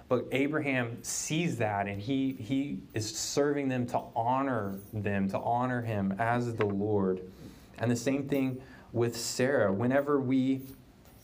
But 0.08 0.26
Abraham 0.32 1.02
sees 1.02 1.58
that 1.58 1.86
and 1.86 2.00
he, 2.00 2.32
he 2.32 2.80
is 2.94 3.14
serving 3.14 3.68
them 3.68 3.86
to 3.88 4.02
honor 4.16 4.78
them, 4.92 5.28
to 5.30 5.38
honor 5.38 5.82
him 5.82 6.14
as 6.18 6.54
the 6.54 6.64
Lord. 6.64 7.20
And 7.80 7.90
the 7.90 7.96
same 7.96 8.28
thing 8.28 8.60
with 8.92 9.16
Sarah. 9.16 9.72
Whenever 9.72 10.20
we 10.20 10.62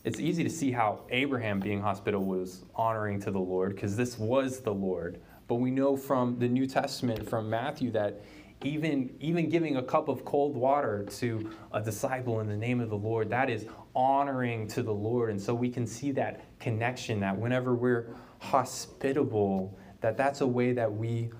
it's 0.05 0.19
easy 0.19 0.43
to 0.43 0.51
see 0.51 0.71
how 0.71 1.01
Abraham 1.09 1.59
being 1.59 1.81
hospitable 1.81 2.25
was 2.25 2.63
honoring 2.75 3.19
to 3.21 3.31
the 3.31 3.39
Lord 3.39 3.73
because 3.73 3.97
this 3.97 4.19
was 4.19 4.59
the 4.59 4.71
Lord. 4.71 5.19
But 5.47 5.55
we 5.55 5.71
know 5.71 5.97
from 5.97 6.37
the 6.37 6.47
New 6.47 6.67
Testament, 6.67 7.27
from 7.27 7.49
Matthew, 7.49 7.89
that 7.91 8.21
even, 8.63 9.15
even 9.19 9.49
giving 9.49 9.77
a 9.77 9.83
cup 9.83 10.07
of 10.07 10.23
cold 10.23 10.55
water 10.55 11.07
to 11.17 11.49
a 11.73 11.81
disciple 11.81 12.39
in 12.39 12.47
the 12.47 12.55
name 12.55 12.81
of 12.81 12.89
the 12.89 12.97
Lord, 12.97 13.31
that 13.31 13.49
is 13.49 13.65
honoring 13.95 14.67
to 14.69 14.83
the 14.83 14.93
Lord. 14.93 15.31
And 15.31 15.41
so 15.41 15.55
we 15.55 15.69
can 15.69 15.87
see 15.87 16.11
that 16.11 16.59
connection 16.59 17.19
that 17.21 17.35
whenever 17.35 17.73
we're 17.73 18.07
hospitable, 18.37 19.75
that 20.01 20.17
that's 20.17 20.41
a 20.41 20.47
way 20.47 20.71
that 20.73 20.91
we 20.91 21.31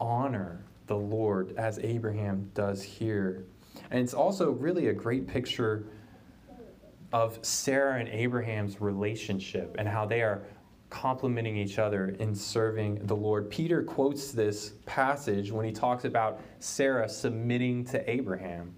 honor 0.00 0.64
the 0.86 0.96
Lord 0.96 1.54
as 1.56 1.80
Abraham 1.80 2.48
does 2.54 2.80
here. 2.80 3.44
And 3.90 4.00
it's 4.00 4.14
also 4.14 4.50
really 4.50 4.88
a 4.88 4.92
great 4.92 5.26
picture 5.26 5.86
of 7.12 7.38
Sarah 7.42 8.00
and 8.00 8.08
Abraham's 8.08 8.80
relationship 8.80 9.76
and 9.78 9.86
how 9.86 10.04
they 10.04 10.22
are 10.22 10.42
complementing 10.90 11.56
each 11.56 11.78
other 11.78 12.10
in 12.20 12.34
serving 12.34 13.06
the 13.06 13.16
Lord. 13.16 13.50
Peter 13.50 13.82
quotes 13.82 14.30
this 14.30 14.74
passage 14.86 15.50
when 15.50 15.64
he 15.64 15.72
talks 15.72 16.04
about 16.04 16.40
Sarah 16.60 17.08
submitting 17.08 17.84
to 17.86 18.10
Abraham. 18.10 18.74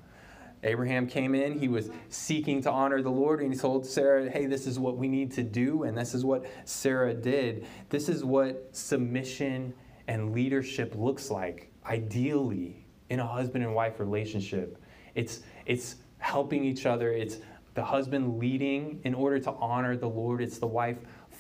Abraham 0.63 1.07
came 1.07 1.35
in, 1.35 1.59
he 1.59 1.69
was 1.69 1.91
seeking 2.09 2.63
to 2.63 2.71
honor 2.71 3.03
the 3.03 3.11
Lord, 3.11 3.41
and 3.41 3.53
he 3.53 3.59
told 3.59 3.87
Sarah, 3.87 4.29
Hey, 4.31 4.47
this 4.47 4.67
is 4.67 4.79
what 4.79 4.97
we 4.97 5.09
need 5.09 5.31
to 5.33 5.43
do, 5.43 5.85
and 5.85 5.97
this 5.97 6.15
is 6.15 6.25
what 6.25 6.47
Sarah 6.65 7.15
did. 7.15 7.67
This 7.89 8.09
is 8.09 8.25
what 8.25 8.75
submission 8.75 9.75
and 10.09 10.33
leadership 10.33 10.95
looks 10.97 11.31
like, 11.31 11.71
ideally, 11.85 12.87
in 13.11 13.21
a 13.21 13.27
husband 13.27 13.65
and 13.65 13.75
wife 13.75 14.01
relationship. 14.01 14.79
It's, 15.17 15.41
it's 15.65 15.97
helping 16.19 16.65
each 16.65 16.87
other, 16.87 17.11
it's 17.11 17.39
the 17.75 17.85
husband 17.85 18.39
leading 18.39 19.01
in 19.05 19.15
order 19.15 19.39
to 19.41 19.51
honor 19.53 19.97
the 19.97 20.09
Lord, 20.09 20.41
it's 20.41 20.59
the 20.59 20.67
wife 20.67 20.99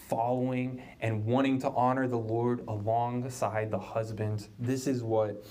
following 0.08 0.82
and 1.00 1.24
wanting 1.24 1.58
to 1.60 1.70
honor 1.70 2.08
the 2.08 2.18
Lord 2.18 2.64
alongside 2.68 3.70
the 3.70 3.78
husband. 3.78 4.48
This 4.58 4.86
is 4.86 5.02
what 5.02 5.44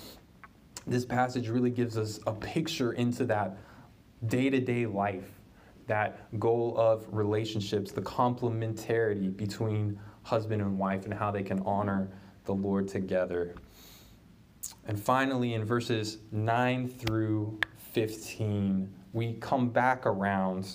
this 0.88 1.06
passage 1.06 1.50
really 1.50 1.72
gives 1.72 1.98
us 1.98 2.20
a 2.28 2.34
picture 2.34 2.94
into 2.94 3.26
that 3.26 3.58
day 4.28 4.50
to 4.50 4.60
day 4.60 4.86
life, 4.86 5.30
that 5.88 6.40
goal 6.40 6.76
of 6.78 7.06
relationships, 7.12 7.92
the 7.92 8.02
complementarity 8.02 9.36
between 9.36 10.00
husband 10.24 10.62
and 10.62 10.78
wife, 10.78 11.06
and 11.06 11.14
how 11.14 11.32
they 11.32 11.44
can 11.44 11.60
honor 11.60 12.10
the 12.46 12.54
Lord 12.54 12.88
together. 12.88 13.56
And 14.88 15.00
finally, 15.00 15.54
in 15.54 15.64
verses 15.64 16.20
9 16.32 16.88
through 16.88 17.60
15, 17.96 18.94
we 19.14 19.36
come 19.36 19.70
back 19.70 20.06
around 20.06 20.70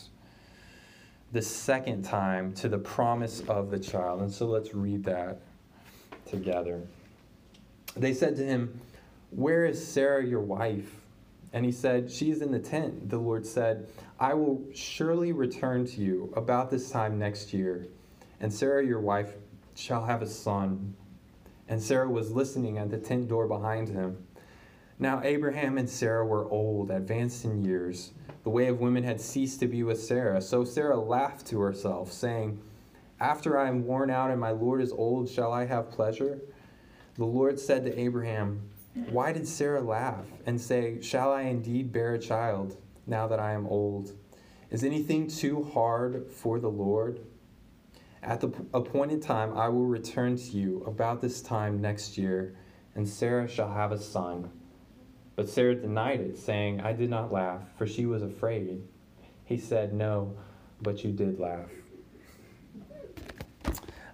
the 1.32 1.42
second 1.42 2.02
time 2.02 2.50
to 2.54 2.66
the 2.66 2.78
promise 2.78 3.42
of 3.46 3.70
the 3.70 3.78
child. 3.78 4.22
And 4.22 4.32
so 4.32 4.46
let's 4.46 4.74
read 4.74 5.04
that 5.04 5.42
together. 6.24 6.80
They 7.94 8.14
said 8.14 8.36
to 8.36 8.42
him, 8.42 8.80
Where 9.32 9.66
is 9.66 9.86
Sarah, 9.86 10.24
your 10.24 10.40
wife? 10.40 10.94
And 11.52 11.62
he 11.62 11.72
said, 11.72 12.10
She 12.10 12.30
is 12.30 12.40
in 12.40 12.52
the 12.52 12.58
tent. 12.58 13.10
The 13.10 13.18
Lord 13.18 13.44
said, 13.44 13.88
I 14.18 14.32
will 14.32 14.64
surely 14.74 15.32
return 15.32 15.84
to 15.88 16.00
you 16.00 16.32
about 16.36 16.70
this 16.70 16.90
time 16.90 17.18
next 17.18 17.52
year, 17.52 17.86
and 18.40 18.50
Sarah, 18.50 18.82
your 18.82 19.00
wife, 19.00 19.34
shall 19.74 20.06
have 20.06 20.22
a 20.22 20.26
son. 20.26 20.94
And 21.68 21.82
Sarah 21.82 22.08
was 22.08 22.30
listening 22.32 22.78
at 22.78 22.90
the 22.90 22.96
tent 22.96 23.28
door 23.28 23.46
behind 23.46 23.90
him. 23.90 24.26
Now 25.02 25.22
Abraham 25.24 25.78
and 25.78 25.88
Sarah 25.88 26.26
were 26.26 26.46
old, 26.50 26.90
advanced 26.90 27.46
in 27.46 27.64
years. 27.64 28.12
The 28.44 28.50
way 28.50 28.66
of 28.66 28.80
women 28.80 29.02
had 29.02 29.18
ceased 29.18 29.58
to 29.60 29.66
be 29.66 29.82
with 29.82 29.98
Sarah. 29.98 30.42
So 30.42 30.62
Sarah 30.62 31.00
laughed 31.00 31.46
to 31.46 31.60
herself, 31.60 32.12
saying, 32.12 32.60
After 33.18 33.58
I 33.58 33.68
am 33.68 33.86
worn 33.86 34.10
out 34.10 34.30
and 34.30 34.38
my 34.38 34.50
Lord 34.50 34.82
is 34.82 34.92
old, 34.92 35.30
shall 35.30 35.54
I 35.54 35.64
have 35.64 35.90
pleasure? 35.90 36.42
The 37.14 37.24
Lord 37.24 37.58
said 37.58 37.86
to 37.86 37.98
Abraham, 37.98 38.68
Why 39.08 39.32
did 39.32 39.48
Sarah 39.48 39.80
laugh 39.80 40.26
and 40.44 40.60
say, 40.60 41.00
Shall 41.00 41.32
I 41.32 41.42
indeed 41.42 41.92
bear 41.92 42.12
a 42.12 42.18
child 42.18 42.76
now 43.06 43.26
that 43.26 43.40
I 43.40 43.52
am 43.52 43.66
old? 43.66 44.12
Is 44.70 44.84
anything 44.84 45.28
too 45.28 45.64
hard 45.64 46.30
for 46.30 46.60
the 46.60 46.70
Lord? 46.70 47.20
At 48.22 48.42
the 48.42 48.52
appointed 48.74 49.22
time, 49.22 49.56
I 49.56 49.68
will 49.70 49.86
return 49.86 50.36
to 50.36 50.50
you 50.58 50.84
about 50.86 51.22
this 51.22 51.40
time 51.40 51.80
next 51.80 52.18
year, 52.18 52.54
and 52.94 53.08
Sarah 53.08 53.48
shall 53.48 53.72
have 53.72 53.92
a 53.92 53.98
son. 53.98 54.50
But 55.40 55.48
Sarah 55.48 55.74
denied 55.74 56.20
it, 56.20 56.36
saying, 56.36 56.82
I 56.82 56.92
did 56.92 57.08
not 57.08 57.32
laugh, 57.32 57.62
for 57.78 57.86
she 57.86 58.04
was 58.04 58.22
afraid. 58.22 58.82
He 59.46 59.56
said, 59.56 59.94
No, 59.94 60.36
but 60.82 61.02
you 61.02 61.12
did 61.12 61.40
laugh. 61.40 61.70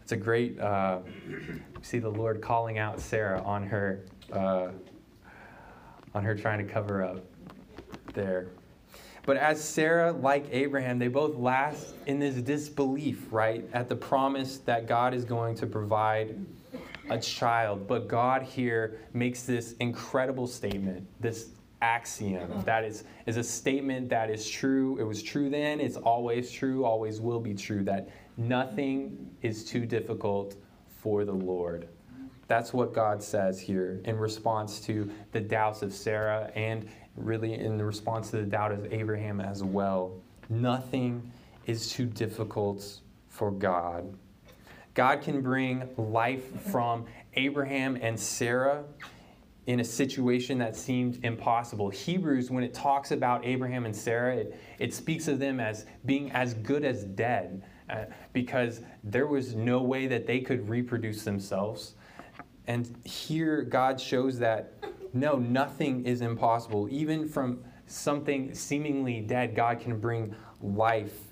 It's 0.02 0.12
a 0.12 0.16
great, 0.16 0.60
uh, 0.60 1.00
see 1.82 1.98
the 1.98 2.08
Lord 2.08 2.40
calling 2.40 2.78
out 2.78 3.00
Sarah 3.00 3.42
on 3.42 3.66
her, 3.66 4.04
uh, 4.32 4.68
on 6.14 6.22
her 6.22 6.36
trying 6.36 6.64
to 6.64 6.72
cover 6.72 7.02
up 7.02 7.24
there. 8.14 8.46
But 9.24 9.36
as 9.36 9.60
Sarah, 9.60 10.12
like 10.12 10.46
Abraham, 10.52 11.00
they 11.00 11.08
both 11.08 11.34
last 11.34 11.92
in 12.06 12.20
this 12.20 12.36
disbelief, 12.36 13.32
right, 13.32 13.68
at 13.72 13.88
the 13.88 13.96
promise 13.96 14.58
that 14.58 14.86
God 14.86 15.12
is 15.12 15.24
going 15.24 15.56
to 15.56 15.66
provide 15.66 16.36
a 17.10 17.18
child. 17.18 17.86
But 17.86 18.08
God 18.08 18.42
here 18.42 18.98
makes 19.12 19.42
this 19.42 19.72
incredible 19.80 20.46
statement, 20.46 21.06
this 21.20 21.50
axiom 21.82 22.50
uh-huh. 22.50 22.62
that 22.62 22.84
is, 22.84 23.04
is 23.26 23.36
a 23.36 23.44
statement 23.44 24.08
that 24.08 24.30
is 24.30 24.48
true. 24.48 24.98
It 24.98 25.04
was 25.04 25.22
true 25.22 25.50
then, 25.50 25.80
it's 25.80 25.96
always 25.96 26.50
true, 26.50 26.84
always 26.84 27.20
will 27.20 27.40
be 27.40 27.54
true, 27.54 27.84
that 27.84 28.08
nothing 28.36 29.30
is 29.42 29.64
too 29.64 29.86
difficult 29.86 30.56
for 30.88 31.24
the 31.24 31.32
Lord. 31.32 31.88
That's 32.48 32.72
what 32.72 32.92
God 32.92 33.22
says 33.22 33.60
here 33.60 34.00
in 34.04 34.16
response 34.16 34.80
to 34.82 35.10
the 35.32 35.40
doubts 35.40 35.82
of 35.82 35.92
Sarah 35.92 36.50
and 36.54 36.88
really 37.16 37.54
in 37.54 37.80
response 37.82 38.30
to 38.30 38.36
the 38.36 38.44
doubt 38.44 38.72
of 38.72 38.92
Abraham 38.92 39.40
as 39.40 39.64
well. 39.64 40.12
Nothing 40.48 41.32
is 41.66 41.90
too 41.90 42.06
difficult 42.06 43.00
for 43.28 43.50
God. 43.50 44.16
God 44.96 45.20
can 45.20 45.42
bring 45.42 45.86
life 45.98 46.58
from 46.70 47.04
Abraham 47.34 47.98
and 48.00 48.18
Sarah 48.18 48.82
in 49.66 49.80
a 49.80 49.84
situation 49.84 50.56
that 50.58 50.74
seemed 50.74 51.22
impossible. 51.22 51.90
Hebrews, 51.90 52.50
when 52.50 52.64
it 52.64 52.72
talks 52.72 53.10
about 53.10 53.44
Abraham 53.44 53.84
and 53.84 53.94
Sarah, 53.94 54.36
it, 54.36 54.58
it 54.78 54.94
speaks 54.94 55.28
of 55.28 55.38
them 55.38 55.60
as 55.60 55.84
being 56.06 56.32
as 56.32 56.54
good 56.54 56.82
as 56.82 57.04
dead 57.04 57.62
uh, 57.90 58.04
because 58.32 58.80
there 59.04 59.26
was 59.26 59.54
no 59.54 59.82
way 59.82 60.06
that 60.06 60.26
they 60.26 60.40
could 60.40 60.66
reproduce 60.66 61.24
themselves. 61.24 61.94
And 62.66 62.96
here, 63.04 63.62
God 63.62 64.00
shows 64.00 64.38
that 64.38 64.72
no, 65.12 65.36
nothing 65.36 66.06
is 66.06 66.22
impossible. 66.22 66.88
Even 66.90 67.28
from 67.28 67.62
something 67.86 68.54
seemingly 68.54 69.20
dead, 69.20 69.54
God 69.54 69.78
can 69.78 70.00
bring 70.00 70.34
life 70.62 71.25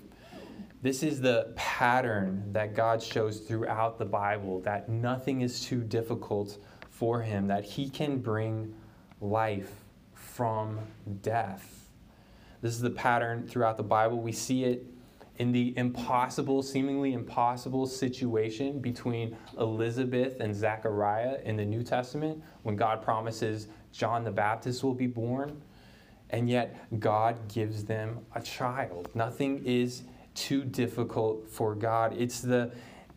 this 0.85 1.01
is 1.01 1.19
the 1.19 1.51
pattern 1.55 2.43
that 2.51 2.75
God 2.75 3.01
shows 3.01 3.39
throughout 3.39 3.97
the 3.97 4.05
Bible 4.05 4.59
that 4.59 4.87
nothing 4.87 5.41
is 5.41 5.65
too 5.65 5.81
difficult 5.81 6.59
for 6.91 7.23
him, 7.23 7.47
that 7.47 7.65
he 7.65 7.89
can 7.89 8.19
bring 8.19 8.71
life 9.19 9.71
from 10.13 10.77
death. 11.23 11.89
This 12.61 12.75
is 12.75 12.81
the 12.81 12.91
pattern 12.91 13.47
throughout 13.47 13.77
the 13.77 13.83
Bible. 13.83 14.19
We 14.19 14.31
see 14.31 14.63
it 14.63 14.85
in 15.37 15.51
the 15.51 15.75
impossible, 15.75 16.61
seemingly 16.61 17.13
impossible 17.13 17.87
situation 17.87 18.79
between 18.79 19.35
Elizabeth 19.57 20.39
and 20.39 20.53
Zechariah 20.53 21.39
in 21.43 21.57
the 21.57 21.65
New 21.65 21.81
Testament 21.81 22.43
when 22.61 22.75
God 22.75 23.01
promises 23.01 23.69
John 23.91 24.23
the 24.23 24.29
Baptist 24.29 24.83
will 24.83 24.93
be 24.93 25.07
born, 25.07 25.63
and 26.29 26.47
yet 26.47 26.77
God 26.99 27.47
gives 27.51 27.85
them 27.85 28.19
a 28.35 28.41
child. 28.43 29.09
Nothing 29.15 29.65
is 29.65 30.03
too 30.35 30.63
difficult 30.63 31.49
for 31.49 31.73
God. 31.75 32.13
It's 32.17 32.41
the 32.41 32.71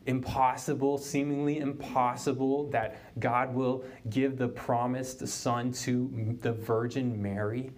impossible, 0.06 0.96
seemingly 0.96 1.58
impossible, 1.58 2.70
that 2.70 3.20
God 3.20 3.54
will 3.54 3.84
give 4.08 4.38
the 4.38 4.48
promised 4.48 5.26
son 5.28 5.72
to 5.72 6.36
the 6.40 6.52
Virgin 6.52 7.20
Mary. 7.20 7.72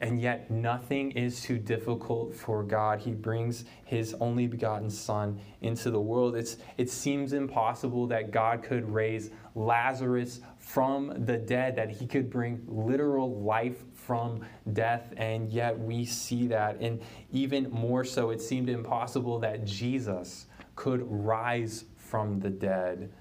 And 0.00 0.20
yet, 0.20 0.48
nothing 0.48 1.10
is 1.12 1.42
too 1.42 1.58
difficult 1.58 2.32
for 2.34 2.62
God. 2.62 3.00
He 3.00 3.10
brings 3.10 3.64
His 3.84 4.14
only 4.20 4.46
begotten 4.46 4.90
Son 4.90 5.40
into 5.60 5.90
the 5.90 6.00
world. 6.00 6.36
It's, 6.36 6.58
it 6.76 6.88
seems 6.88 7.32
impossible 7.32 8.06
that 8.06 8.30
God 8.30 8.62
could 8.62 8.88
raise 8.88 9.30
Lazarus 9.56 10.40
from 10.58 11.24
the 11.24 11.36
dead, 11.36 11.74
that 11.74 11.90
He 11.90 12.06
could 12.06 12.30
bring 12.30 12.62
literal 12.68 13.42
life 13.42 13.84
from 14.08 14.40
death, 14.72 15.12
and 15.18 15.50
yet 15.50 15.78
we 15.78 16.02
see 16.06 16.46
that. 16.46 16.80
And 16.80 16.98
even 17.30 17.70
more 17.70 18.04
so, 18.04 18.30
it 18.30 18.40
seemed 18.40 18.70
impossible 18.70 19.38
that 19.40 19.66
Jesus 19.66 20.46
could 20.76 21.02
rise 21.06 21.84
from 21.94 22.40
the 22.40 22.48
dead. 22.48 23.12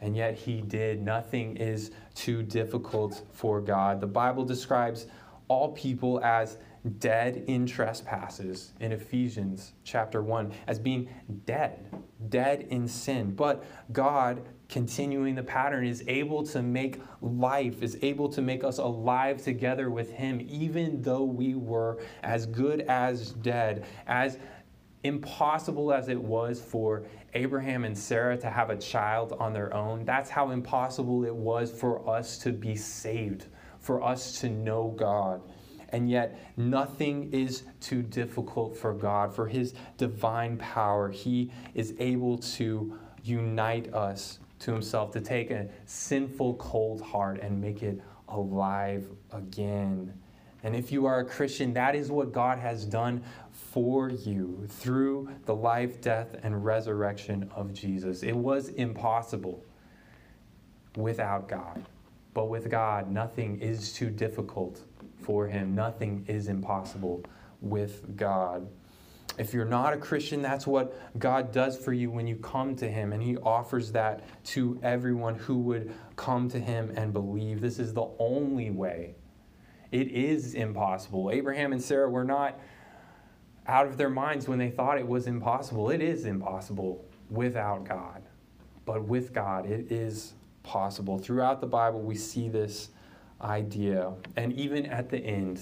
And 0.00 0.16
yet 0.16 0.34
he 0.34 0.60
did. 0.60 1.00
Nothing 1.00 1.56
is 1.58 1.92
too 2.16 2.42
difficult 2.42 3.22
for 3.30 3.60
God. 3.60 4.00
The 4.00 4.08
Bible 4.08 4.44
describes 4.44 5.06
all 5.46 5.70
people 5.74 6.20
as 6.24 6.58
dead 6.98 7.44
in 7.46 7.64
trespasses 7.64 8.72
in 8.80 8.90
Ephesians 8.90 9.74
chapter 9.84 10.24
1 10.24 10.52
as 10.66 10.80
being 10.80 11.08
dead, 11.46 11.86
dead 12.28 12.66
in 12.68 12.88
sin. 12.88 13.32
But 13.32 13.64
God 13.92 14.44
continuing 14.72 15.34
the 15.34 15.42
pattern, 15.42 15.86
is 15.86 16.02
able 16.08 16.42
to 16.42 16.62
make 16.62 16.98
life, 17.20 17.82
is 17.82 17.98
able 18.00 18.26
to 18.26 18.40
make 18.40 18.64
us 18.64 18.78
alive 18.78 19.42
together 19.42 19.90
with 19.90 20.10
Him, 20.10 20.40
even 20.48 21.02
though 21.02 21.24
we 21.24 21.54
were 21.54 22.00
as 22.22 22.46
good 22.46 22.80
as 22.88 23.32
dead, 23.32 23.84
as 24.06 24.38
impossible 25.04 25.92
as 25.92 26.08
it 26.08 26.18
was 26.18 26.58
for 26.58 27.04
Abraham 27.34 27.84
and 27.84 27.96
Sarah 27.96 28.38
to 28.38 28.48
have 28.48 28.70
a 28.70 28.76
child 28.76 29.34
on 29.38 29.52
their 29.52 29.74
own. 29.74 30.06
That's 30.06 30.30
how 30.30 30.50
impossible 30.52 31.26
it 31.26 31.34
was 31.34 31.70
for 31.70 32.08
us 32.08 32.38
to 32.38 32.50
be 32.50 32.74
saved, 32.74 33.48
for 33.78 34.02
us 34.02 34.40
to 34.40 34.48
know 34.48 34.94
God. 34.96 35.42
And 35.90 36.10
yet, 36.10 36.38
nothing 36.56 37.30
is 37.30 37.64
too 37.80 38.00
difficult 38.02 38.74
for 38.74 38.94
God. 38.94 39.34
For 39.34 39.46
His 39.46 39.74
divine 39.98 40.56
power, 40.56 41.10
He 41.10 41.52
is 41.74 41.94
able 41.98 42.38
to 42.38 42.98
unite 43.22 43.92
us 43.92 44.38
to 44.62 44.72
himself, 44.72 45.10
to 45.12 45.20
take 45.20 45.50
a 45.50 45.68
sinful, 45.86 46.54
cold 46.54 47.00
heart 47.00 47.40
and 47.40 47.60
make 47.60 47.82
it 47.82 48.00
alive 48.28 49.06
again. 49.32 50.12
And 50.64 50.76
if 50.76 50.92
you 50.92 51.06
are 51.06 51.20
a 51.20 51.24
Christian, 51.24 51.74
that 51.74 51.96
is 51.96 52.10
what 52.10 52.32
God 52.32 52.58
has 52.58 52.84
done 52.84 53.22
for 53.50 54.10
you 54.10 54.64
through 54.68 55.30
the 55.44 55.54
life, 55.54 56.00
death, 56.00 56.36
and 56.42 56.64
resurrection 56.64 57.50
of 57.54 57.74
Jesus. 57.74 58.22
It 58.22 58.36
was 58.36 58.68
impossible 58.68 59.64
without 60.96 61.48
God. 61.48 61.84
But 62.34 62.46
with 62.46 62.70
God, 62.70 63.10
nothing 63.10 63.60
is 63.60 63.92
too 63.92 64.10
difficult 64.10 64.80
for 65.20 65.46
Him, 65.46 65.74
nothing 65.74 66.24
is 66.26 66.48
impossible 66.48 67.24
with 67.60 68.16
God. 68.16 68.68
If 69.38 69.54
you're 69.54 69.64
not 69.64 69.94
a 69.94 69.96
Christian, 69.96 70.42
that's 70.42 70.66
what 70.66 71.18
God 71.18 71.52
does 71.52 71.76
for 71.76 71.92
you 71.92 72.10
when 72.10 72.26
you 72.26 72.36
come 72.36 72.76
to 72.76 72.90
Him, 72.90 73.12
and 73.12 73.22
He 73.22 73.36
offers 73.38 73.92
that 73.92 74.22
to 74.46 74.78
everyone 74.82 75.36
who 75.36 75.58
would 75.60 75.94
come 76.16 76.48
to 76.50 76.58
Him 76.58 76.92
and 76.96 77.12
believe. 77.12 77.60
This 77.60 77.78
is 77.78 77.94
the 77.94 78.08
only 78.18 78.70
way. 78.70 79.14
It 79.90 80.08
is 80.08 80.54
impossible. 80.54 81.30
Abraham 81.30 81.72
and 81.72 81.82
Sarah 81.82 82.10
were 82.10 82.24
not 82.24 82.58
out 83.66 83.86
of 83.86 83.96
their 83.96 84.10
minds 84.10 84.48
when 84.48 84.58
they 84.58 84.70
thought 84.70 84.98
it 84.98 85.06
was 85.06 85.26
impossible. 85.26 85.90
It 85.90 86.02
is 86.02 86.26
impossible 86.26 87.04
without 87.30 87.84
God. 87.84 88.22
But 88.84 89.04
with 89.04 89.32
God, 89.32 89.66
it 89.66 89.92
is 89.92 90.34
possible. 90.62 91.18
Throughout 91.18 91.60
the 91.60 91.66
Bible, 91.66 92.00
we 92.00 92.16
see 92.16 92.48
this 92.48 92.90
idea. 93.40 94.12
And 94.36 94.52
even 94.54 94.86
at 94.86 95.08
the 95.08 95.18
end, 95.18 95.60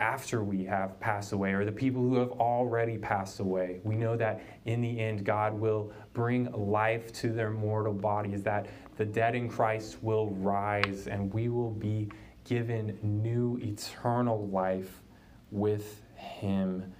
after 0.00 0.42
we 0.42 0.64
have 0.64 0.98
passed 0.98 1.32
away, 1.32 1.52
or 1.52 1.64
the 1.64 1.72
people 1.72 2.00
who 2.00 2.16
have 2.16 2.32
already 2.32 2.96
passed 2.96 3.38
away, 3.38 3.80
we 3.84 3.94
know 3.94 4.16
that 4.16 4.42
in 4.64 4.80
the 4.80 4.98
end, 4.98 5.24
God 5.24 5.52
will 5.52 5.92
bring 6.14 6.50
life 6.52 7.12
to 7.14 7.28
their 7.32 7.50
mortal 7.50 7.92
bodies, 7.92 8.42
that 8.44 8.66
the 8.96 9.04
dead 9.04 9.34
in 9.34 9.48
Christ 9.48 10.02
will 10.02 10.30
rise, 10.30 11.06
and 11.06 11.32
we 11.32 11.48
will 11.48 11.70
be 11.70 12.08
given 12.44 12.98
new 13.02 13.58
eternal 13.62 14.48
life 14.48 15.02
with 15.50 16.00
Him. 16.16 16.92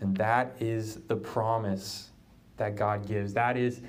And 0.00 0.16
that 0.16 0.56
is 0.60 0.96
the 1.06 1.16
promise 1.16 2.10
that 2.56 2.74
God 2.74 3.06
gives. 3.06 3.32
That 3.34 3.56
is 3.56 3.80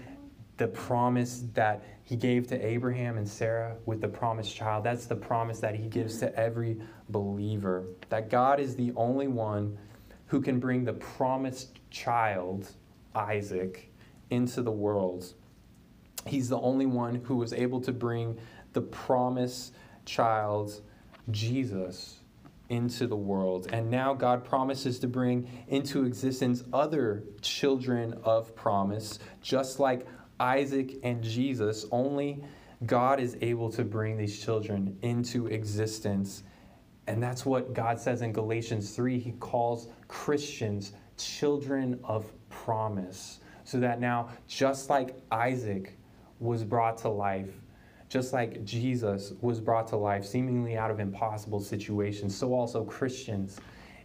the 0.58 0.68
promise 0.68 1.46
that 1.54 1.84
he 2.10 2.16
gave 2.16 2.48
to 2.48 2.66
Abraham 2.66 3.20
and 3.20 3.30
Sarah 3.30 3.76
with 3.86 4.02
the 4.02 4.08
promised 4.08 4.56
child. 4.56 4.84
That's 4.84 5.06
the 5.06 5.16
promise 5.16 5.60
that 5.60 5.76
he 5.76 5.88
gives 5.88 6.18
to 6.22 6.36
every 6.36 6.80
believer. 7.08 7.86
That 8.10 8.32
God 8.32 8.60
is 8.60 8.76
the 8.76 8.92
only 8.96 9.28
one 9.28 9.78
who 10.26 10.42
can 10.42 10.60
bring 10.60 10.86
the 10.86 10.94
promised 10.94 11.78
child, 11.92 12.72
Isaac, 13.14 13.92
into 14.32 14.64
the 14.64 14.72
world. 14.72 15.36
He's 16.26 16.50
the 16.50 16.60
only 16.60 16.88
one 16.88 17.14
who 17.26 17.36
was 17.36 17.54
able 17.54 17.80
to 17.82 17.92
bring 17.92 18.40
the 18.74 18.82
promised 18.82 19.76
child, 20.06 20.82
Jesus, 21.30 22.22
into 22.70 23.06
the 23.06 23.16
world. 23.16 23.68
And 23.72 23.92
now 23.92 24.16
God 24.16 24.44
promises 24.44 24.98
to 25.00 25.08
bring 25.08 25.48
into 25.68 26.06
existence 26.06 26.64
other 26.74 27.24
children 27.42 28.16
of 28.24 28.56
promise, 28.56 29.20
just 29.44 29.80
like 29.80 30.08
Isaac, 30.40 30.98
and 31.04 31.24
Jesus, 31.24 31.86
only 31.92 32.44
God 32.86 33.20
is 33.20 33.38
able 33.42 33.70
to 33.72 33.84
bring 33.84 34.18
these 34.18 34.44
children 34.44 34.98
into 35.02 35.48
existence. 35.48 36.44
And 37.08 37.22
that's 37.22 37.46
what 37.46 37.74
God 37.74 38.00
says 38.00 38.22
in 38.22 38.32
Galatians 38.32 38.96
3. 38.96 39.20
He 39.20 39.32
calls 39.34 39.88
Christians 40.08 40.94
children 41.18 42.00
of 42.04 42.32
promise. 42.50 43.40
So 43.64 43.80
that 43.80 44.00
now, 44.00 44.30
just 44.48 44.90
like 44.90 45.16
Isaac 45.32 45.98
was 46.40 46.64
brought 46.64 46.98
to 47.00 47.10
life, 47.10 47.52
just 48.08 48.34
like 48.34 48.64
Jesus 48.64 49.34
was 49.42 49.60
brought 49.60 49.88
to 49.90 49.98
life 49.98 50.26
seemingly 50.26 50.78
out 50.78 50.90
of 50.90 51.00
impossible 51.00 51.60
situations, 51.60 52.36
so 52.36 52.54
also 52.54 52.84
Christians, 52.84 53.60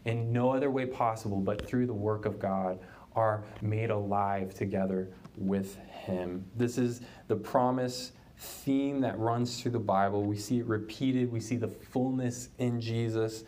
in 0.05 0.33
no 0.33 0.51
other 0.51 0.71
way 0.71 0.85
possible 0.85 1.41
but 1.41 1.67
through 1.67 1.87
the 1.87 1.95
work 1.95 2.27
of 2.27 2.39
God, 2.39 2.79
are 3.17 3.45
made 3.63 3.91
alive 3.91 4.53
together 4.53 5.09
with 5.37 5.77
him. 5.89 6.45
This 6.57 6.79
is 6.79 7.01
the 7.29 7.37
promise 7.37 8.13
theme 8.37 9.01
that 9.01 9.19
runs 9.19 9.61
through 9.61 9.73
the 9.73 9.79
Bible. 9.79 10.23
We 10.23 10.37
see 10.37 10.59
it 10.59 10.67
repeated, 10.67 11.31
we 11.31 11.41
see 11.41 11.57
the 11.57 11.69
fullness 11.69 12.49
in 12.59 12.81
Jesus, 12.81 13.45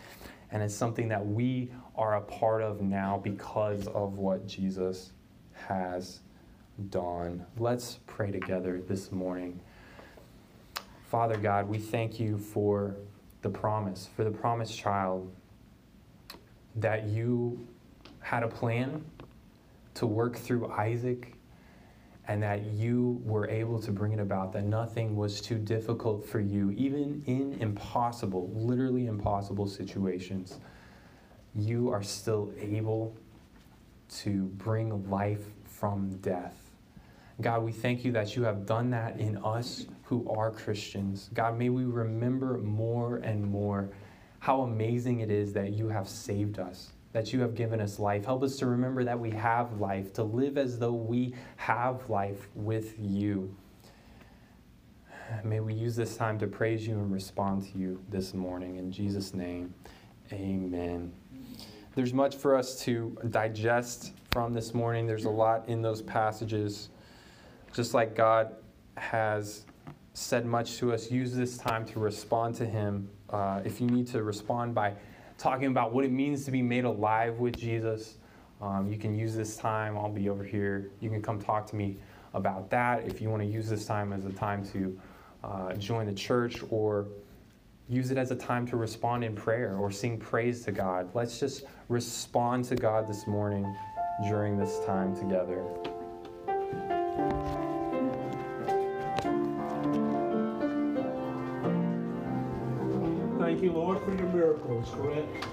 and 0.51 0.62
it's 0.62 0.75
something 0.75 1.09
that 1.09 1.27
we 1.27 1.70
are 1.96 2.16
a 2.16 2.20
part 2.20 2.62
of 2.62 2.81
now 2.81 3.20
because 3.22 3.87
of 3.88 4.18
what 4.18 4.46
Jesus 4.46 5.12
has 5.68 6.20
done. 6.90 7.44
Let's 7.59 7.99
pray 8.07 8.31
together 8.31 8.81
this 8.81 9.11
morning. 9.11 9.61
Father 11.11 11.37
God, 11.37 11.68
we 11.68 11.79
thank 11.79 12.20
you 12.20 12.37
for 12.37 12.96
the 13.42 13.49
promise, 13.49 14.09
for 14.14 14.25
the 14.25 14.31
promised 14.31 14.77
child, 14.77 15.33
that 16.75 17.05
you 17.05 17.66
had 18.20 18.42
a 18.42 18.49
plan 18.49 19.05
to 19.94 20.07
work 20.07 20.37
through 20.37 20.70
Isaac 20.72 21.36
and 22.29 22.43
that 22.43 22.65
you 22.67 23.21
were 23.25 23.49
able 23.49 23.81
to 23.81 23.93
bring 23.93 24.12
it 24.12 24.21
about, 24.21 24.53
that 24.53 24.65
nothing 24.65 25.17
was 25.17 25.41
too 25.41 25.57
difficult 25.57 26.27
for 26.27 26.41
you, 26.41 26.73
even 26.73 27.23
in 27.27 27.57
impossible, 27.61 28.51
literally 28.55 29.07
impossible 29.07 29.67
situations. 29.67 30.59
You 31.55 31.91
are 31.91 32.03
still 32.03 32.53
able 32.61 33.17
to 34.19 34.47
bring 34.57 35.09
life 35.09 35.45
from 35.65 36.17
death. 36.19 36.57
God, 37.41 37.62
we 37.62 37.73
thank 37.73 38.05
you 38.05 38.12
that 38.12 38.35
you 38.35 38.43
have 38.45 38.67
done 38.67 38.91
that 38.91 39.21
in 39.21 39.37
us 39.39 39.87
who 40.05 40.29
are 40.31 40.51
Christians. 40.51 41.31
God, 41.35 41.59
may 41.59 41.69
we 41.69 41.85
remember 41.85 42.59
more 42.59 43.17
and 43.17 43.45
more 43.45 43.91
how 44.39 44.62
amazing 44.62 45.21
it 45.21 45.31
is 45.31 45.53
that 45.53 45.73
you 45.73 45.89
have 45.89 46.09
saved 46.09 46.59
us 46.59 46.93
that 47.12 47.33
you 47.33 47.40
have 47.40 47.55
given 47.55 47.81
us 47.81 47.99
life. 47.99 48.25
Help 48.25 48.42
us 48.42 48.57
to 48.57 48.66
remember 48.66 49.05
that 49.05 49.19
we 49.19 49.31
have 49.31 49.81
life, 49.81 50.12
to 50.14 50.23
live 50.23 50.59
as 50.59 50.79
though 50.79 50.92
we 50.92 51.35
have 51.57 52.09
life 52.11 52.49
with 52.55 52.95
you. 52.99 53.55
May 55.42 55.61
we 55.61 55.75
use 55.75 55.97
this 55.97 56.16
time 56.16 56.38
to 56.38 56.47
praise 56.47 56.87
you 56.87 56.95
and 56.95 57.12
respond 57.12 57.64
to 57.73 57.79
you 57.79 58.01
this 58.11 58.35
morning. 58.35 58.77
In 58.77 58.92
Jesus' 58.92 59.35
name, 59.35 59.75
amen. 60.33 61.12
There's 61.95 62.12
much 62.12 62.37
for 62.37 62.55
us 62.57 62.79
to 62.85 63.16
digest 63.31 64.12
from 64.31 64.53
this 64.53 64.75
morning. 64.75 65.07
There's 65.07 65.25
a 65.25 65.31
lot 65.31 65.66
in 65.69 65.81
those 65.83 66.03
passages. 66.03 66.90
Just 67.73 67.95
like 67.95 68.14
God 68.14 68.55
has 68.99 69.64
said 70.12 70.47
much 70.47 70.77
to 70.77 70.92
us, 70.92 71.11
use 71.11 71.35
this 71.35 71.57
time 71.57 71.85
to 71.87 71.99
respond 71.99 72.55
to 72.57 72.66
Him. 72.66 73.09
Uh, 73.31 73.61
if 73.64 73.81
you 73.81 73.87
need 73.87 74.07
to 74.09 74.23
respond 74.23 74.75
by 74.75 74.92
talking 75.38 75.68
about 75.68 75.92
what 75.92 76.05
it 76.05 76.12
means 76.12 76.44
to 76.44 76.51
be 76.51 76.62
made 76.62 76.85
alive 76.85 77.38
with 77.38 77.57
Jesus. 77.57 78.16
Um, 78.61 78.90
you 78.90 78.99
can 78.99 79.14
use 79.14 79.35
this 79.35 79.57
time. 79.57 79.96
I'll 79.96 80.09
be 80.09 80.29
over 80.29 80.42
here. 80.42 80.90
You 81.01 81.11
can 81.11 81.20
come 81.20 81.40
talk 81.40 81.66
to 81.68 81.77
me 81.77 81.99
about 82.35 82.70
that 82.70 83.07
if 83.07 83.20
you 83.20 83.31
want 83.31 83.42
to 83.42 83.49
use 83.49 83.68
this 83.68 83.87
time 83.87 84.12
as 84.12 84.25
a 84.25 84.33
time 84.33 84.64
to 84.70 84.99
uh, 85.44 85.72
join 85.75 86.07
the 86.07 86.14
church 86.14 86.62
or 86.70 87.07
use 87.88 88.11
it 88.11 88.18
as 88.18 88.31
a 88.31 88.37
time 88.37 88.66
to 88.66 88.77
respond 88.77 89.25
in 89.25 89.35
prayer 89.35 89.77
or 89.77 89.90
sing 89.90 90.18
praise 90.18 90.64
to 90.64 90.72
God. 90.72 91.09
Let's 91.14 91.38
just 91.38 91.64
respond 91.88 92.64
to 92.66 92.77
God 92.77 93.07
this 93.07 93.27
morning 93.27 93.77
during 94.29 94.59
this 94.59 94.81
time 94.85 95.16
together. 95.16 95.64
You, 103.67 103.73
Lord, 103.73 104.01
for 104.05 104.15
your 104.15 104.29
miracles, 104.29 104.93
correct? 104.95 105.45